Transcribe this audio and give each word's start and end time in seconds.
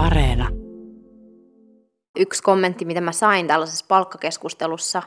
Areena. 0.00 0.48
Yksi 2.16 2.42
kommentti, 2.42 2.84
mitä 2.84 3.00
mä 3.00 3.12
sain 3.12 3.46
tällaisessa 3.46 3.84
palkkakeskustelussa, 3.88 5.02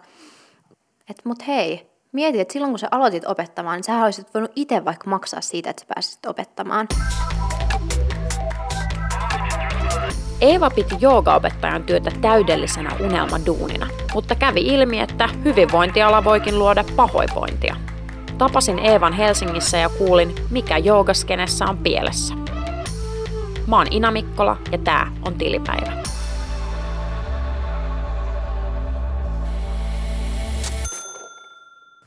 että 1.09 1.21
mut 1.25 1.48
hei, 1.48 1.89
mieti, 2.12 2.39
että 2.39 2.53
silloin 2.53 2.71
kun 2.71 2.80
sä 2.80 2.87
aloitit 2.92 3.25
opettamaan, 3.25 3.75
niin 3.75 3.83
sä 3.83 4.03
olisit 4.03 4.33
voinut 4.33 4.51
itse 4.56 4.85
vaikka 4.85 5.09
maksaa 5.09 5.42
siitä, 5.42 5.69
että 5.69 5.82
sä 5.82 5.85
pääsisit 5.95 6.25
opettamaan. 6.25 6.87
Eeva 10.42 10.70
piti 10.70 10.96
joogaopettajan 11.00 11.84
työtä 11.84 12.12
täydellisenä 12.21 12.96
unelmaduunina, 13.00 13.88
mutta 14.14 14.36
kävi 14.36 14.62
ilmi, 14.62 15.00
että 15.00 15.30
hyvinvointiala 15.44 16.23
voikin 16.23 16.60
luoda 16.60 16.84
pahoinvointia. 16.96 17.75
Tapasin 18.38 18.80
Eevan 18.80 19.14
Helsingissä 19.14 19.78
ja 19.78 19.89
kuulin, 19.89 20.36
mikä 20.52 20.78
joogaskenessä 20.78 21.66
on 21.66 21.78
pielessä. 21.78 22.43
Mä 23.68 23.77
oon 23.77 23.88
Ina 23.91 24.11
Mikkola 24.11 24.57
ja 24.71 24.77
tää 24.77 25.11
on 25.25 25.36
Tilipäivä. 25.36 26.04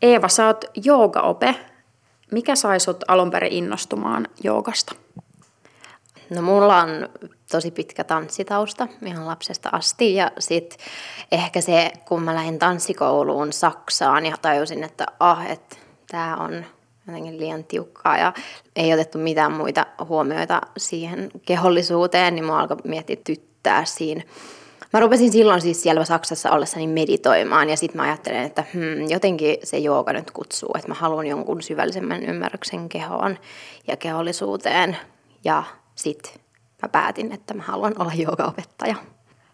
Eeva, 0.02 0.28
sä 0.28 0.46
oot 0.46 0.64
joogaope. 0.84 1.54
Mikä 2.32 2.56
sai 2.56 2.80
sut 2.80 3.04
alun 3.08 3.30
perin 3.30 3.52
innostumaan 3.52 4.28
joogasta? 4.42 4.94
No 6.30 6.42
mulla 6.42 6.80
on 6.80 6.88
tosi 7.50 7.70
pitkä 7.70 8.04
tanssitausta 8.04 8.88
ihan 9.06 9.26
lapsesta 9.26 9.68
asti 9.72 10.14
ja 10.14 10.30
sitten 10.38 10.78
ehkä 11.32 11.60
se, 11.60 11.92
kun 12.08 12.22
mä 12.22 12.34
lähdin 12.34 12.58
tanssikouluun 12.58 13.52
Saksaan 13.52 14.26
ja 14.26 14.36
tajusin, 14.42 14.84
että 14.84 15.06
ah, 15.20 15.50
että 15.50 15.76
tämä 16.10 16.36
on 16.36 16.64
jotenkin 17.06 17.40
liian 17.40 17.64
tiukkaa 17.64 18.18
ja 18.18 18.32
ei 18.76 18.92
otettu 18.92 19.18
mitään 19.18 19.52
muita 19.52 19.86
huomioita 20.08 20.60
siihen 20.76 21.30
kehollisuuteen, 21.46 22.34
niin 22.34 22.44
mä 22.44 22.58
alkoi 22.58 22.76
miettiä 22.84 23.16
tyttää 23.24 23.84
siinä. 23.84 24.22
Mä 24.92 25.00
rupesin 25.00 25.32
silloin 25.32 25.60
siis 25.60 25.82
siellä 25.82 26.04
Saksassa 26.04 26.50
ollessani 26.50 26.86
meditoimaan 26.86 27.70
ja 27.70 27.76
sitten 27.76 27.96
mä 27.96 28.02
ajattelin, 28.02 28.40
että 28.40 28.64
hmm, 28.74 29.10
jotenkin 29.10 29.56
se 29.64 29.78
jooga 29.78 30.12
nyt 30.12 30.30
kutsuu, 30.30 30.70
että 30.74 30.88
mä 30.88 30.94
haluan 30.94 31.26
jonkun 31.26 31.62
syvällisemmän 31.62 32.22
ymmärryksen 32.22 32.88
kehoon 32.88 33.38
ja 33.86 33.96
kehollisuuteen 33.96 34.96
ja 35.44 35.62
sitten 35.94 36.32
mä 36.82 36.88
päätin, 36.88 37.32
että 37.32 37.54
mä 37.54 37.62
haluan 37.62 37.94
olla 37.98 38.12
joogaopettaja. 38.14 38.96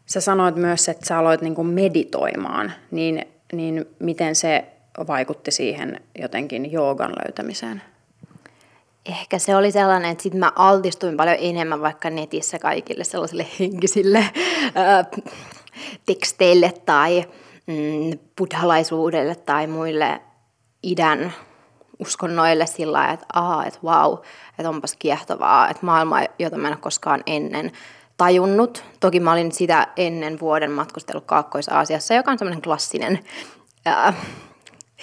Sä 0.06 0.20
sanoit 0.20 0.56
myös, 0.56 0.88
että 0.88 1.06
sä 1.06 1.18
aloit 1.18 1.40
niin 1.40 1.66
meditoimaan, 1.66 2.72
niin, 2.90 3.26
niin 3.52 3.86
miten 3.98 4.34
se 4.34 4.71
vaikutti 5.06 5.50
siihen 5.50 6.00
jotenkin 6.18 6.72
joogan 6.72 7.12
löytämiseen? 7.24 7.82
Ehkä 9.06 9.38
se 9.38 9.56
oli 9.56 9.72
sellainen, 9.72 10.10
että 10.10 10.22
sitten 10.22 10.40
mä 10.40 10.52
altistuin 10.56 11.16
paljon 11.16 11.36
enemmän 11.40 11.80
vaikka 11.80 12.10
netissä 12.10 12.58
kaikille 12.58 13.04
sellaisille 13.04 13.46
henkisille 13.60 14.24
ää, 14.74 15.04
teksteille 16.06 16.72
tai 16.86 17.24
mm, 17.66 18.18
buddhalaisuudelle 18.38 19.34
tai 19.34 19.66
muille 19.66 20.20
idän 20.82 21.32
uskonnoille 21.98 22.66
sillä 22.66 22.98
lailla, 22.98 23.14
että 23.14 23.26
aha, 23.32 23.64
että 23.64 23.78
vau, 23.84 24.18
että 24.58 24.68
onpas 24.68 24.96
kiehtovaa, 24.98 25.70
että 25.70 25.86
maailma, 25.86 26.20
jota 26.38 26.58
mä 26.58 26.68
en 26.68 26.74
ole 26.74 26.80
koskaan 26.80 27.22
ennen 27.26 27.72
tajunnut. 28.16 28.84
Toki 29.00 29.20
mä 29.20 29.32
olin 29.32 29.52
sitä 29.52 29.86
ennen 29.96 30.40
vuoden 30.40 30.70
matkustellut 30.70 31.24
Kaakkois-Aasiassa, 31.24 32.14
joka 32.14 32.30
on 32.30 32.38
semmoinen 32.38 32.62
klassinen 32.62 33.18
ää, 33.86 34.12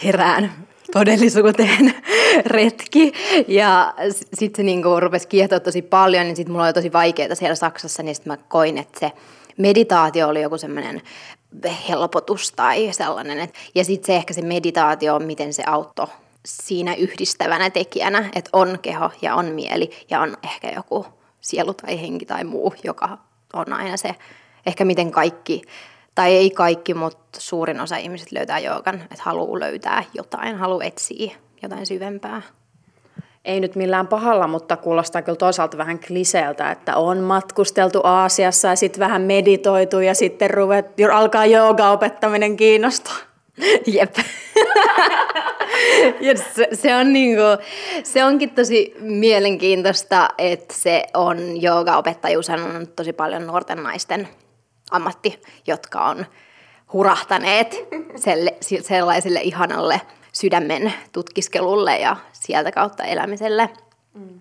herään 0.03 0.52
todellisuuteen 0.94 1.94
retki. 2.45 3.14
Ja 3.47 3.94
sitten 4.33 4.58
se 4.58 4.64
niinku 4.64 5.00
rupesi 5.00 5.28
kiehtoa 5.28 5.59
tosi 5.59 5.81
paljon, 5.81 6.25
niin 6.25 6.36
sitten 6.36 6.52
mulla 6.52 6.66
oli 6.66 6.73
tosi 6.73 6.94
vaikeaa 6.94 7.36
siellä 7.36 7.56
Saksassa, 7.56 8.03
niin 8.03 8.16
sitten 8.16 8.33
mä 8.33 8.38
koin, 8.38 8.78
että 8.78 9.00
se 9.00 9.11
meditaatio 9.58 10.28
oli 10.28 10.41
joku 10.41 10.58
semmoinen 10.58 11.02
helpotus 11.89 12.52
tai 12.52 12.89
sellainen. 12.91 13.50
ja 13.75 13.86
sitten 13.86 14.08
se 14.08 14.16
ehkä 14.16 14.33
se 14.33 14.41
meditaatio, 14.41 15.19
miten 15.19 15.53
se 15.53 15.63
auttoi 15.66 16.07
siinä 16.46 16.96
yhdistävänä 16.96 17.69
tekijänä, 17.69 18.29
että 18.35 18.50
on 18.53 18.79
keho 18.81 19.12
ja 19.22 19.35
on 19.35 19.46
mieli 19.46 19.90
ja 20.09 20.22
on 20.22 20.38
ehkä 20.44 20.72
joku 20.75 21.06
sielu 21.41 21.73
tai 21.73 22.02
henki 22.02 22.25
tai 22.25 22.44
muu, 22.44 22.73
joka 22.84 23.18
on 23.53 23.73
aina 23.73 23.97
se, 23.97 24.16
ehkä 24.66 24.85
miten 24.85 25.12
kaikki, 25.12 25.62
tai 26.19 26.35
ei 26.35 26.50
kaikki, 26.50 26.94
mutta 26.94 27.40
suurin 27.41 27.80
osa 27.80 27.97
ihmiset 27.97 28.31
löytää 28.31 28.59
joogan, 28.59 28.96
että 28.96 29.24
haluaa 29.24 29.59
löytää 29.59 30.03
jotain, 30.13 30.56
haluaa 30.56 30.84
etsiä 30.84 31.35
jotain 31.63 31.85
syvempää. 31.85 32.41
Ei 33.46 33.59
nyt 33.59 33.75
millään 33.75 34.07
pahalla, 34.07 34.47
mutta 34.47 34.78
kuulostaa 34.78 35.22
kyllä 35.22 35.35
toisaalta 35.35 35.78
vähän 35.78 36.00
kliseeltä, 36.00 36.72
että 36.72 36.96
on 36.96 37.18
matkusteltu 37.18 38.02
Aasiassa 38.03 38.68
ja 38.68 38.75
sitten 38.75 39.00
vähän 39.00 39.22
meditoitu 39.22 40.00
ja 40.00 40.13
sitten 40.13 40.50
ruvet, 40.50 40.85
alkaa 41.13 41.46
jooga 41.46 41.91
opettaminen 41.91 42.58
kiinnostaa. 42.58 43.18
Jep. 43.96 44.16
ja 46.22 46.38
se, 46.38 46.68
se, 46.74 46.96
on 46.96 47.13
niinku, 47.13 47.41
se 48.03 48.24
onkin 48.24 48.50
tosi 48.50 48.96
mielenkiintoista, 49.00 50.29
että 50.38 50.74
se 50.78 51.03
on 51.13 51.62
joogaopettajuus 51.62 52.50
on 52.50 52.88
tosi 52.96 53.13
paljon 53.13 53.47
nuorten 53.47 53.84
naisten 53.84 54.28
ammatti, 54.91 55.41
jotka 55.67 56.05
on 56.05 56.25
hurahtaneet 56.94 57.88
selle, 58.16 58.57
sellaiselle 58.81 59.41
ihanalle 59.41 60.01
sydämen 60.31 60.94
tutkiskelulle 61.11 61.97
ja 61.97 62.16
sieltä 62.31 62.72
kautta 62.72 63.03
elämiselle. 63.03 63.69
Mm. 64.13 64.39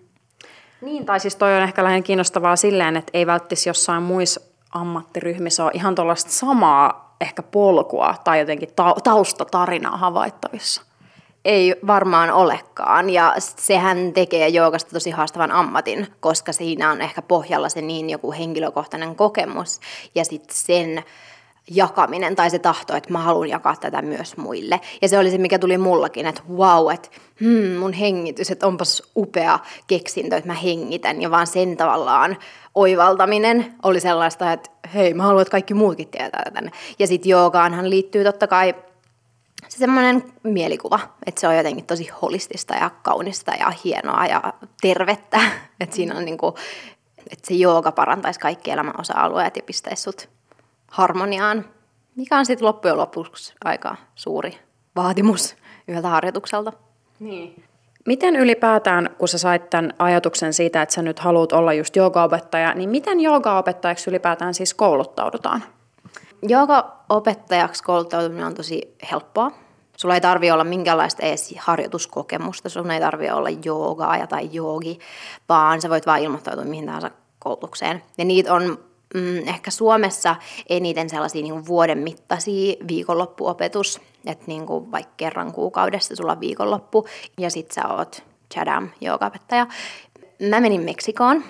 Niin, 0.81 1.05
tai 1.05 1.19
siis 1.19 1.35
toi 1.35 1.55
on 1.55 1.63
ehkä 1.63 1.83
lähinnä 1.83 2.01
kiinnostavaa 2.01 2.55
silleen, 2.55 2.97
että 2.97 3.11
ei 3.13 3.27
välttis 3.27 3.67
jossain 3.67 4.03
muissa 4.03 4.41
ammattiryhmissä 4.71 5.63
ole 5.63 5.71
ihan 5.73 5.95
tuollaista 5.95 6.31
samaa 6.31 7.15
ehkä 7.21 7.43
polkua 7.43 8.15
tai 8.23 8.39
jotenkin 8.39 8.69
taustatarinaa 9.03 9.97
havaittavissa. 9.97 10.81
Ei 11.49 11.75
varmaan 11.87 12.31
olekaan, 12.31 13.09
ja 13.09 13.35
sehän 13.37 14.13
tekee 14.13 14.47
joogasta 14.47 14.91
tosi 14.91 15.11
haastavan 15.11 15.51
ammatin, 15.51 16.07
koska 16.19 16.53
siinä 16.53 16.91
on 16.91 17.01
ehkä 17.01 17.21
pohjalla 17.21 17.69
se 17.69 17.81
niin 17.81 18.09
joku 18.09 18.31
henkilökohtainen 18.31 19.15
kokemus, 19.15 19.79
ja 20.15 20.25
sitten 20.25 20.55
sen 20.55 21.03
jakaminen 21.71 22.35
tai 22.35 22.49
se 22.49 22.59
tahto, 22.59 22.95
että 22.95 23.11
mä 23.11 23.19
haluan 23.19 23.49
jakaa 23.49 23.75
tätä 23.75 24.01
myös 24.01 24.37
muille. 24.37 24.81
Ja 25.01 25.07
se 25.07 25.19
oli 25.19 25.31
se, 25.31 25.37
mikä 25.37 25.59
tuli 25.59 25.77
mullakin, 25.77 26.25
että 26.25 26.41
wow, 26.55 26.93
että 26.93 27.09
hmm, 27.39 27.79
mun 27.79 27.93
hengitys, 27.93 28.51
että 28.51 28.67
onpas 28.67 29.03
upea 29.15 29.59
keksintö, 29.87 30.37
että 30.37 30.49
mä 30.49 30.53
hengitän. 30.53 31.21
Ja 31.21 31.31
vaan 31.31 31.47
sen 31.47 31.77
tavallaan 31.77 32.37
oivaltaminen 32.75 33.73
oli 33.83 33.99
sellaista, 33.99 34.51
että 34.51 34.69
hei, 34.93 35.13
mä 35.13 35.23
haluan, 35.23 35.41
että 35.41 35.51
kaikki 35.51 35.73
muutkin 35.73 36.07
tietää 36.07 36.43
tätä. 36.43 36.71
Ja 36.99 37.07
sitten 37.07 37.29
joogaanhan 37.29 37.89
liittyy 37.89 38.23
totta 38.23 38.47
kai 38.47 38.73
se 39.67 39.77
semmoinen 39.77 40.33
mielikuva, 40.43 40.99
että 41.25 41.41
se 41.41 41.47
on 41.47 41.57
jotenkin 41.57 41.85
tosi 41.85 42.09
holistista 42.21 42.73
ja 42.73 42.89
kaunista 43.01 43.51
ja 43.59 43.73
hienoa 43.83 44.25
ja 44.25 44.53
tervettä. 44.81 45.39
Että 45.79 45.95
siinä 45.95 46.15
on 46.15 46.25
niinku, 46.25 46.55
että 47.17 47.47
se 47.47 47.53
jooga 47.53 47.91
parantaisi 47.91 48.39
kaikki 48.39 48.71
elämän 48.71 48.99
osa-alueet 48.99 49.55
ja 49.55 49.63
pistäisi 49.63 50.03
sut 50.03 50.29
harmoniaan, 50.87 51.65
mikä 52.15 52.37
on 52.37 52.45
sitten 52.45 52.65
loppujen 52.65 52.97
lopuksi 52.97 53.53
aika 53.63 53.95
suuri 54.15 54.59
vaatimus 54.95 55.55
yhdeltä 55.87 56.07
harjoitukselta. 56.07 56.73
Niin. 57.19 57.63
Miten 58.05 58.35
ylipäätään, 58.35 59.09
kun 59.17 59.27
sä 59.27 59.37
sait 59.37 59.69
tämän 59.69 59.93
ajatuksen 59.99 60.53
siitä, 60.53 60.81
että 60.81 60.95
sä 60.95 61.01
nyt 61.01 61.19
haluat 61.19 61.51
olla 61.51 61.73
just 61.73 61.95
joogaopettaja, 61.95 62.73
niin 62.73 62.89
miten 62.89 63.19
joogaopettajaksi 63.19 64.09
ylipäätään 64.09 64.53
siis 64.53 64.73
kouluttaudutaan? 64.73 65.63
Joogaopettajaksi 66.41 67.83
kouluttautuminen 67.83 68.45
on 68.45 68.53
tosi 68.53 68.95
helppoa. 69.11 69.51
Sulla 69.97 70.15
ei 70.15 70.21
tarvi 70.21 70.51
olla 70.51 70.63
minkäänlaista 70.63 71.25
edes 71.25 71.55
harjoituskokemusta, 71.59 72.69
sun 72.69 72.91
ei 72.91 72.99
tarvi 72.99 73.29
olla 73.29 73.49
joogaa 73.65 74.27
tai 74.27 74.49
joogi, 74.51 74.99
vaan 75.49 75.81
sä 75.81 75.89
voit 75.89 76.05
vaan 76.05 76.19
ilmoittautua 76.19 76.65
mihin 76.65 76.85
tahansa 76.85 77.11
koulutukseen. 77.39 78.03
Ja 78.17 78.25
niitä 78.25 78.53
on 78.53 78.79
mm, 79.13 79.47
ehkä 79.47 79.71
Suomessa 79.71 80.35
eniten 80.69 81.09
sellaisia 81.09 81.41
niin 81.41 81.65
vuoden 81.65 81.97
mittaisia 81.97 82.75
viikonloppuopetus, 82.87 84.01
että 84.25 84.45
niin 84.47 84.65
kuin 84.65 84.91
vaikka 84.91 85.13
kerran 85.17 85.53
kuukaudessa 85.53 86.15
sulla 86.15 86.31
on 86.31 86.39
viikonloppu 86.39 87.07
ja 87.37 87.49
sit 87.49 87.71
sä 87.71 87.87
oot 87.87 88.23
Chadam 88.53 88.89
joogaopettaja. 89.01 89.67
Mä 90.49 90.59
menin 90.59 90.81
Meksikoon. 90.81 91.43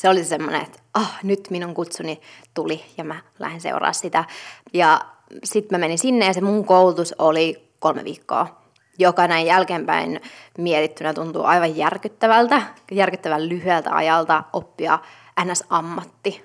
Se 0.00 0.08
oli 0.08 0.24
semmoinen, 0.24 0.62
että 0.62 0.78
ah, 0.94 1.18
nyt 1.22 1.50
minun 1.50 1.74
kutsuni 1.74 2.20
tuli 2.54 2.84
ja 2.98 3.04
mä 3.04 3.20
lähden 3.38 3.60
seuraa 3.60 3.92
sitä. 3.92 4.24
Ja 4.72 5.00
sitten 5.44 5.78
mä 5.78 5.80
menin 5.80 5.98
sinne 5.98 6.26
ja 6.26 6.32
se 6.32 6.40
mun 6.40 6.64
koulutus 6.64 7.14
oli 7.18 7.68
kolme 7.78 8.04
viikkoa 8.04 8.60
joka 8.98 9.28
näin 9.28 9.46
jälkeenpäin 9.46 10.20
mietittynä 10.58 11.14
tuntuu 11.14 11.44
aivan 11.44 11.76
järkyttävältä, 11.76 12.62
järkyttävän 12.90 13.48
lyhyeltä 13.48 13.96
ajalta 13.96 14.42
oppia 14.52 14.98
NS-ammatti 15.44 16.42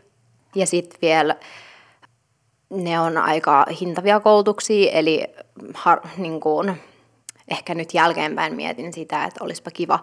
ja 0.55 0.67
sitten 0.67 0.99
vielä 1.01 1.35
ne 2.69 2.99
on 2.99 3.17
aika 3.17 3.65
hintavia 3.81 4.19
koulutuksia, 4.19 4.91
eli 4.91 5.23
har, 5.73 6.01
niin 6.17 6.39
kuin, 6.39 6.81
ehkä 7.47 7.75
nyt 7.75 7.93
jälkeenpäin 7.93 8.55
mietin 8.55 8.93
sitä, 8.93 9.23
että 9.25 9.43
olisipa 9.43 9.71
kiva 9.71 9.99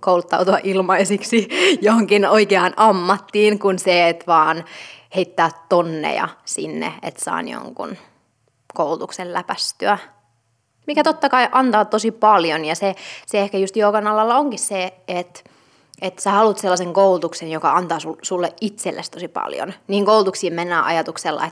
kouluttautua 0.00 0.58
ilmaisiksi 0.62 1.48
johonkin 1.86 2.26
oikeaan 2.26 2.74
ammattiin, 2.76 3.58
kuin 3.58 3.78
se, 3.78 4.08
että 4.08 4.26
vaan 4.26 4.64
heittää 5.14 5.50
tonneja 5.68 6.28
sinne, 6.44 6.92
että 7.02 7.24
saan 7.24 7.48
jonkun 7.48 7.96
koulutuksen 8.74 9.32
läpästyä. 9.32 9.98
Mikä 10.86 11.02
totta 11.02 11.28
kai 11.28 11.48
antaa 11.52 11.84
tosi 11.84 12.10
paljon 12.10 12.64
ja 12.64 12.74
se, 12.74 12.94
se 13.26 13.40
ehkä 13.40 13.58
just 13.58 13.76
joogan 13.76 14.06
alalla 14.06 14.36
onkin 14.36 14.58
se, 14.58 14.94
että 15.08 15.40
että 16.02 16.22
sä 16.22 16.30
haluat 16.30 16.58
sellaisen 16.58 16.92
koulutuksen, 16.92 17.50
joka 17.50 17.72
antaa 17.72 17.98
sulle 18.22 18.54
itsellesi 18.60 19.10
tosi 19.10 19.28
paljon. 19.28 19.74
Niin 19.88 20.06
koulutuksiin 20.06 20.52
mennään 20.52 20.84
ajatuksella, 20.84 21.44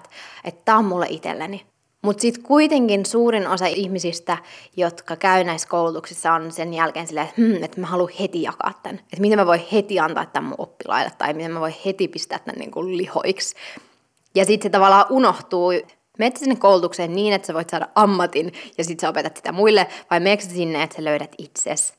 että 0.45 0.63
tämä 0.65 0.79
on 0.79 0.85
mulle 0.85 1.07
itselleni. 1.11 1.67
Mutta 2.07 2.21
sitten 2.21 2.43
kuitenkin 2.43 3.07
suurin 3.07 3.49
osa 3.49 3.67
ihmisistä, 3.67 4.39
jotka 4.77 5.17
käy 5.17 5.45
näissä 5.45 5.69
koulutuksissa, 5.69 6.33
on 6.33 6.53
sen 6.53 6.75
jälkeen 6.75 7.07
silleen, 7.07 7.27
että, 7.27 7.43
hmm, 7.43 7.65
että 7.65 7.81
mä 7.81 7.87
haluan 7.87 8.13
heti 8.21 8.43
jakaa 8.43 8.73
tämän. 8.83 8.99
Että 8.99 9.21
miten 9.21 9.39
mä 9.39 9.47
voin 9.47 9.67
heti 9.73 10.01
antaa 10.01 10.27
tämän 10.27 10.49
mun 10.49 10.55
oppilaille, 10.59 11.13
tai 11.19 11.35
miten 11.35 11.53
mä 11.53 11.61
voin 11.61 11.75
heti 11.85 12.09
pistää 12.09 12.39
tämän 12.39 12.59
niin 12.59 12.71
kuin 12.71 12.97
lihoiksi. 12.97 13.55
Ja 14.35 14.45
sitten 14.45 14.69
se 14.69 14.71
tavallaan 14.71 15.07
unohtuu. 15.11 15.73
Menet 16.19 16.37
sinne 16.37 16.57
koulutukseen 16.57 17.17
niin, 17.17 17.33
että 17.33 17.47
sä 17.47 17.55
voit 17.55 17.71
saada 17.71 17.89
ammatin, 17.95 18.53
ja 18.79 18.85
sitten 18.85 19.01
sä 19.01 19.09
opetat 19.09 19.37
sitä 19.37 19.53
muille, 19.53 19.87
vai 20.11 20.21
meneekö 20.21 20.43
sinne, 20.43 20.83
että 20.83 20.97
sä 20.97 21.05
löydät 21.05 21.35
itsesi? 21.39 21.93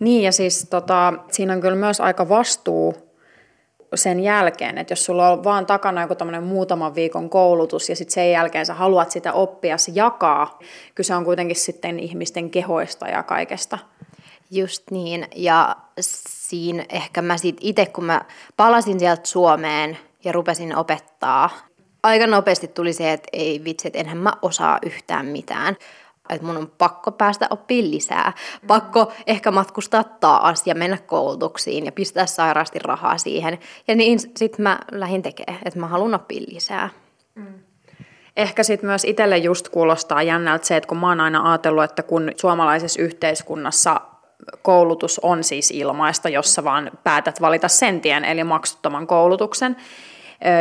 Niin, 0.00 0.22
ja 0.22 0.32
siis 0.32 0.66
tota, 0.70 1.12
siinä 1.30 1.52
on 1.52 1.60
kyllä 1.60 1.76
myös 1.76 2.00
aika 2.00 2.28
vastuu 2.28 3.09
sen 3.94 4.20
jälkeen, 4.20 4.78
että 4.78 4.92
jos 4.92 5.04
sulla 5.04 5.30
on 5.30 5.44
vaan 5.44 5.66
takana 5.66 6.02
joku 6.02 6.14
tämmöinen 6.14 6.42
muutaman 6.42 6.94
viikon 6.94 7.30
koulutus 7.30 7.88
ja 7.88 7.96
sitten 7.96 8.14
sen 8.14 8.30
jälkeen 8.30 8.66
sä 8.66 8.74
haluat 8.74 9.10
sitä 9.10 9.32
oppia, 9.32 9.76
jakaa, 9.94 10.58
kyse 10.94 11.14
on 11.14 11.24
kuitenkin 11.24 11.56
sitten 11.56 11.98
ihmisten 11.98 12.50
kehoista 12.50 13.08
ja 13.08 13.22
kaikesta. 13.22 13.78
Just 14.50 14.90
niin, 14.90 15.28
ja 15.36 15.76
siinä 16.00 16.84
ehkä 16.88 17.22
mä 17.22 17.36
sitten 17.36 17.66
itse, 17.66 17.86
kun 17.86 18.04
mä 18.04 18.24
palasin 18.56 19.00
sieltä 19.00 19.22
Suomeen 19.24 19.98
ja 20.24 20.32
rupesin 20.32 20.76
opettaa, 20.76 21.50
aika 22.02 22.26
nopeasti 22.26 22.68
tuli 22.68 22.92
se, 22.92 23.12
että 23.12 23.28
ei 23.32 23.64
vitsi, 23.64 23.88
että 23.88 23.98
enhän 23.98 24.18
mä 24.18 24.32
osaa 24.42 24.78
yhtään 24.86 25.26
mitään 25.26 25.76
että 26.32 26.46
mun 26.46 26.56
on 26.56 26.72
pakko 26.78 27.12
päästä 27.12 27.46
oppimaan 27.50 27.90
lisää. 27.90 28.32
Pakko 28.66 29.12
ehkä 29.26 29.50
matkustaa 29.50 30.04
taas 30.04 30.66
ja 30.66 30.74
mennä 30.74 30.98
koulutuksiin 31.06 31.86
ja 31.86 31.92
pistää 31.92 32.26
sairaasti 32.26 32.78
rahaa 32.78 33.18
siihen. 33.18 33.58
Ja 33.88 33.94
niin 33.94 34.18
sitten 34.18 34.62
mä 34.62 34.78
lähdin 34.92 35.22
tekemään, 35.22 35.60
että 35.64 35.80
mä 35.80 35.86
haluan 35.86 36.14
oppia 36.14 36.42
lisää. 36.48 36.88
Mm. 37.34 37.54
Ehkä 38.36 38.62
sitten 38.62 38.86
myös 38.90 39.04
itselle 39.04 39.38
just 39.38 39.68
kuulostaa 39.68 40.22
jännältä 40.22 40.66
se, 40.66 40.76
että 40.76 40.88
kun 40.88 40.98
mä 40.98 41.08
oon 41.08 41.20
aina 41.20 41.50
ajatellut, 41.50 41.84
että 41.84 42.02
kun 42.02 42.32
suomalaisessa 42.36 43.02
yhteiskunnassa 43.02 44.00
koulutus 44.62 45.18
on 45.18 45.44
siis 45.44 45.70
ilmaista, 45.70 46.28
jossa 46.28 46.64
vaan 46.64 46.90
päätät 47.04 47.40
valita 47.40 47.68
sen 47.68 48.00
tien, 48.00 48.24
eli 48.24 48.44
maksuttoman 48.44 49.06
koulutuksen, 49.06 49.76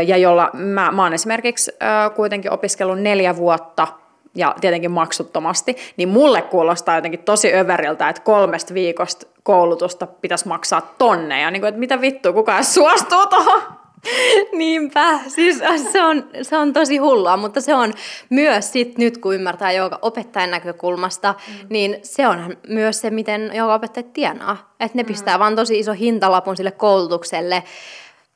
ja 0.08 0.18
jolla 0.18 0.50
mä, 0.54 0.92
mä 0.92 1.04
oon 1.04 1.14
esimerkiksi 1.14 1.72
kuitenkin 2.16 2.52
opiskellut 2.52 3.00
neljä 3.00 3.36
vuotta 3.36 3.88
ja 4.36 4.56
tietenkin 4.62 4.92
maksuttomasti, 4.92 5.78
niin 5.98 6.10
mulle 6.10 6.42
kuulostaa 6.42 6.96
jotenkin 6.96 7.24
tosi 7.24 7.54
överiltä, 7.54 8.10
että 8.10 8.22
kolmesta 8.22 8.74
viikosta 8.74 9.28
koulutusta 9.44 10.08
pitäisi 10.08 10.48
maksaa 10.48 10.82
tonneja. 10.82 11.52
Niin 11.52 11.62
kuin, 11.62 11.70
että 11.70 11.80
mitä 11.80 12.02
vittua, 12.02 12.34
kukaan 12.34 12.66
suostuu 12.66 13.26
tuohon? 13.26 13.62
Niinpä, 14.58 15.20
siis 15.28 15.62
se 15.92 16.02
on, 16.02 16.30
se 16.42 16.58
on 16.58 16.74
tosi 16.74 16.98
hullua, 16.98 17.38
mutta 17.38 17.62
se 17.62 17.76
on 17.76 17.94
myös 18.30 18.72
sit 18.72 18.98
nyt, 18.98 19.18
kun 19.18 19.36
ymmärtää 19.36 19.72
joka 19.72 20.00
opettajan 20.02 20.52
näkökulmasta, 20.52 21.36
mm. 21.48 21.68
niin 21.70 22.00
se 22.04 22.28
on 22.28 22.58
myös 22.68 23.02
se, 23.02 23.10
miten 23.10 23.52
joka 23.54 23.74
opettajat 23.74 24.14
tienaa. 24.14 24.74
Että 24.80 24.98
ne 24.98 25.04
mm. 25.04 25.08
pistää 25.08 25.40
vaan 25.40 25.56
tosi 25.56 25.80
iso 25.80 25.94
hintalapun 25.94 26.58
sille 26.58 26.72
koulutukselle 26.72 27.64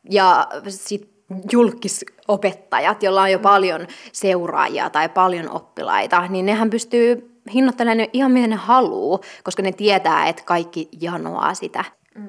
ja 0.10 0.48
sitten 0.68 1.13
julkisopettajat, 1.52 3.04
joilla 3.04 3.22
on 3.22 3.32
jo 3.32 3.40
paljon 3.40 3.88
seuraajia 4.12 4.90
tai 4.90 5.10
paljon 5.10 5.50
oppilaita, 5.52 6.28
niin 6.28 6.46
nehän 6.46 6.70
pystyy 6.70 7.40
hinnoittelemaan 7.54 8.10
ihan 8.14 8.32
miten 8.32 8.50
ne 8.50 8.56
haluaa, 8.56 9.20
koska 9.44 9.64
ne 9.64 9.72
tietää, 9.72 10.28
että 10.28 10.44
kaikki 10.46 10.90
janoaa 11.02 11.54
sitä. 11.54 11.86
Mm. 12.16 12.28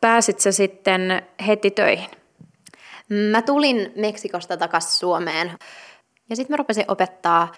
Pääsit 0.00 0.40
sä 0.40 0.52
sitten 0.52 1.22
heti 1.46 1.70
töihin? 1.70 2.10
Mä 3.30 3.42
tulin 3.42 3.92
Meksikosta 3.96 4.56
takaisin 4.56 4.90
Suomeen. 4.92 5.52
Ja 6.30 6.36
sitten 6.36 6.54
mä 6.54 6.56
rupesin 6.56 6.84
opettaa 6.88 7.52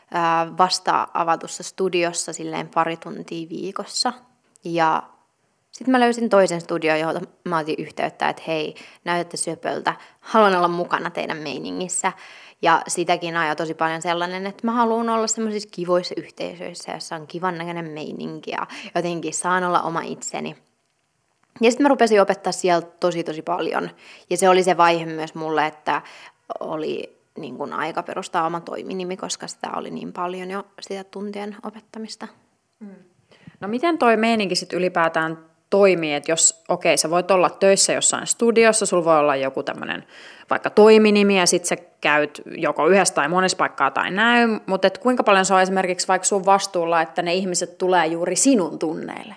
vasta 0.59 1.09
avatussa 1.15 1.63
studiossa 1.63 2.33
silleen 2.33 2.69
pari 2.69 2.97
tuntia 2.97 3.49
viikossa. 3.49 4.13
Ja 4.65 5.03
sitten 5.81 5.93
mä 5.93 6.01
löysin 6.01 6.29
toisen 6.29 6.61
studion, 6.61 7.01
johon 7.01 7.21
mä 7.45 7.59
otin 7.59 7.75
yhteyttä, 7.79 8.29
että 8.29 8.43
hei, 8.47 8.75
näytätte 9.05 9.37
syöpöltä, 9.37 9.95
haluan 10.21 10.57
olla 10.57 10.69
mukana 10.69 11.11
teidän 11.11 11.37
meiningissä. 11.37 12.13
Ja 12.63 12.83
sitäkin 12.89 13.37
ajaa 13.37 13.57
tosi 13.57 13.75
paljon 13.75 14.03
sellainen, 14.03 14.47
että 14.47 14.67
mä 14.67 14.73
haluan 14.73 15.09
olla 15.09 15.27
semmoisissa 15.27 15.69
kivoissa 15.73 16.15
yhteisöissä, 16.17 16.93
jossa 16.93 17.17
on 17.17 17.27
kivan 17.27 17.59
näköinen 17.59 17.85
meininki 17.85 18.51
ja 18.51 18.67
jotenkin 18.95 19.35
saan 19.35 19.65
olla 19.65 19.83
oma 19.83 20.01
itseni. 20.01 20.57
Ja 21.61 21.71
sitten 21.71 21.85
mä 21.85 21.89
rupesin 21.89 22.23
opettaa 22.23 22.53
sieltä 22.53 22.89
tosi 23.01 23.25
tosi 23.25 23.43
paljon. 23.43 23.91
Ja 24.31 24.37
se 24.37 24.49
oli 24.49 24.63
se 24.63 24.77
vaihe 24.77 25.07
myös 25.07 25.35
mulle, 25.35 25.67
että 25.67 26.03
oli 26.61 27.21
niin 27.39 27.57
kuin 27.57 27.73
aika 27.73 28.03
perustaa 28.03 28.47
oma 28.47 28.61
toiminimi, 28.61 29.17
koska 29.17 29.47
sitä 29.47 29.71
oli 29.77 29.91
niin 29.91 30.13
paljon 30.13 30.51
jo 30.51 30.67
sitä 30.81 31.05
tuntien 31.05 31.57
opettamista. 31.63 32.29
Mm. 32.81 32.95
No 33.61 33.69
miten 33.69 33.99
toi 33.99 34.17
meininki 34.17 34.55
sitten 34.55 34.79
ylipäätään 34.79 35.50
toimii, 35.71 36.15
että 36.15 36.33
jos, 36.33 36.63
okei, 36.69 36.97
sä 36.97 37.11
voit 37.11 37.31
olla 37.31 37.51
töissä 37.51 37.93
jossain 37.93 38.27
studiossa, 38.27 38.87
sulla 38.87 39.05
voi 39.05 39.19
olla 39.19 39.37
joku 39.37 39.63
tämmöinen 39.63 40.05
vaikka 40.51 40.71
toiminimi 40.71 41.39
ja 41.39 41.47
sitten 41.47 41.69
sä 41.69 41.85
käyt 42.01 42.43
joko 42.57 42.87
yhdessä 42.87 43.15
tai 43.15 43.29
monessa 43.29 43.57
paikkaa 43.57 43.91
tai 43.91 44.11
näin, 44.11 44.61
mutta 44.67 44.87
et 44.87 44.99
kuinka 44.99 45.25
paljon 45.25 45.45
se 45.45 45.55
on 45.55 45.61
esimerkiksi 45.61 46.09
vaikka 46.09 46.27
sun 46.27 46.47
vastuulla, 46.47 47.03
että 47.03 47.23
ne 47.23 47.35
ihmiset 47.35 47.79
tulee 47.79 48.07
juuri 48.07 48.37
sinun 48.37 48.79
tunneille? 48.79 49.35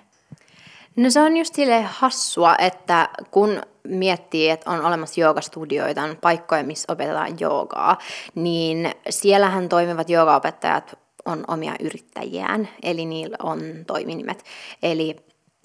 No 0.95 1.09
se 1.09 1.21
on 1.21 1.37
just 1.37 1.55
sille 1.55 1.81
hassua, 1.81 2.55
että 2.57 3.09
kun 3.31 3.61
miettii, 3.87 4.49
että 4.49 4.71
on 4.71 4.85
olemassa 4.85 5.21
joogastudioita, 5.21 6.03
on 6.03 6.17
paikkoja, 6.21 6.63
missä 6.63 6.93
opetetaan 6.93 7.39
joogaa, 7.39 7.97
niin 8.35 8.91
siellähän 9.09 9.69
toimivat 9.69 10.09
joogaopettajat 10.09 10.99
on 11.25 11.43
omia 11.47 11.73
yrittäjiään, 11.79 12.69
eli 12.83 13.05
niillä 13.05 13.37
on 13.43 13.61
toiminimet. 13.87 14.43
Eli 14.83 15.15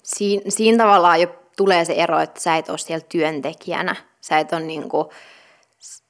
siinä, 0.03 0.43
siinä 0.47 0.83
tavallaan 0.83 1.21
jo 1.21 1.27
tulee 1.57 1.85
se 1.85 1.93
ero, 1.93 2.19
että 2.19 2.41
sä 2.41 2.55
et 2.55 2.69
ole 2.69 2.77
siellä 2.77 3.05
työntekijänä. 3.09 3.95
Sä 4.21 4.39
et 4.39 4.53
ole 4.53 4.61
niin 4.61 4.89
kuin, 4.89 5.07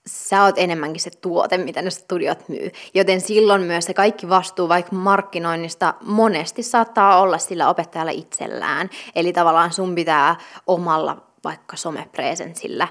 sä 0.08 0.44
oot 0.44 0.58
enemmänkin 0.58 1.02
se 1.02 1.10
tuote, 1.22 1.58
mitä 1.58 1.82
ne 1.82 1.90
studiot 1.90 2.50
myy. 2.50 2.72
Joten 2.94 3.22
silloin 3.22 3.62
myös 3.62 3.86
se 3.86 3.94
kaikki 3.94 4.30
vastuu 4.30 4.70
vaikka 4.70 4.96
markkinoinnista 4.96 5.94
monesti 6.02 6.64
saattaa 6.64 7.22
olla 7.22 7.38
sillä 7.38 7.70
opettajalla 7.70 8.12
itsellään. 8.12 8.90
Eli 9.16 9.34
tavallaan 9.34 9.74
sun 9.74 9.96
pitää 9.96 10.36
omalla 10.68 11.18
vaikka 11.44 11.78
somepresenssillä 11.78 12.88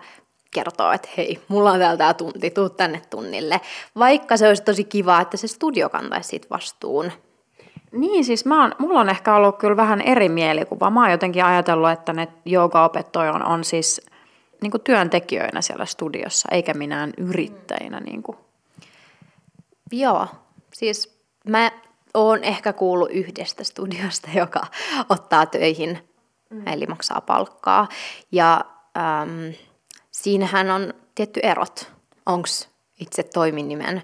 kertoa, 0.50 0.94
että 0.94 1.08
hei, 1.16 1.40
mulla 1.49 1.70
on 1.70 1.78
täällä 1.78 1.96
tämä 1.96 2.14
tunti, 2.14 2.50
tuu 2.50 2.68
tänne 2.68 3.02
tunnille. 3.11 3.61
Vaikka 3.99 4.37
se 4.37 4.49
olisi 4.49 4.62
tosi 4.62 4.84
kiva, 4.84 5.20
että 5.20 5.37
se 5.37 5.49
studio 5.49 5.88
kantaisi 5.88 6.28
siitä 6.28 6.46
vastuun 6.50 7.12
niin, 7.92 8.25
siis 8.25 8.45
mä 8.45 8.62
oon, 8.62 8.75
mulla 8.78 9.00
on 9.00 9.09
ehkä 9.09 9.35
ollut 9.35 9.59
kyllä 9.59 9.76
vähän 9.76 10.00
eri 10.00 10.28
mielikuva. 10.28 10.90
Mä 10.90 11.00
oon 11.00 11.11
jotenkin 11.11 11.45
ajatellut, 11.45 11.90
että 11.90 12.12
ne 12.12 12.28
joogaopettajat 12.45 13.35
on, 13.35 13.45
on 13.45 13.64
siis 13.64 14.00
niin 14.62 14.71
kuin 14.71 14.80
työntekijöinä 14.80 15.62
siellä 15.62 15.85
studiossa, 15.85 16.49
eikä 16.52 16.75
minään 16.75 17.12
yrittäjinä. 17.16 18.00
Niin 18.00 18.23
kuin. 18.23 18.38
Joo, 19.92 20.26
siis 20.73 21.18
mä 21.49 21.71
oon 22.14 22.45
ehkä 22.45 22.73
kuullut 22.73 23.11
yhdestä 23.11 23.64
studiosta, 23.64 24.28
joka 24.35 24.66
ottaa 25.09 25.47
töihin, 25.47 25.99
mm. 26.50 26.66
eli 26.66 26.87
maksaa 26.87 27.21
palkkaa. 27.21 27.88
Ja 28.33 28.64
äm, 28.97 29.54
siinähän 30.11 30.71
on 30.71 30.95
tietty 31.14 31.40
erot. 31.42 31.92
Onko 32.26 32.49
itse 33.00 33.23
toiminimen 33.23 34.02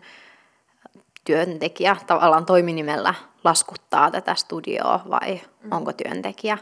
työntekijä 1.24 1.96
tavallaan 2.06 2.46
toiminimellä 2.46 3.14
laskuttaa 3.44 4.10
tätä 4.10 4.34
studioa 4.34 5.00
vai 5.10 5.40
mm. 5.62 5.72
onko 5.72 5.92
työntekijä? 5.92 6.58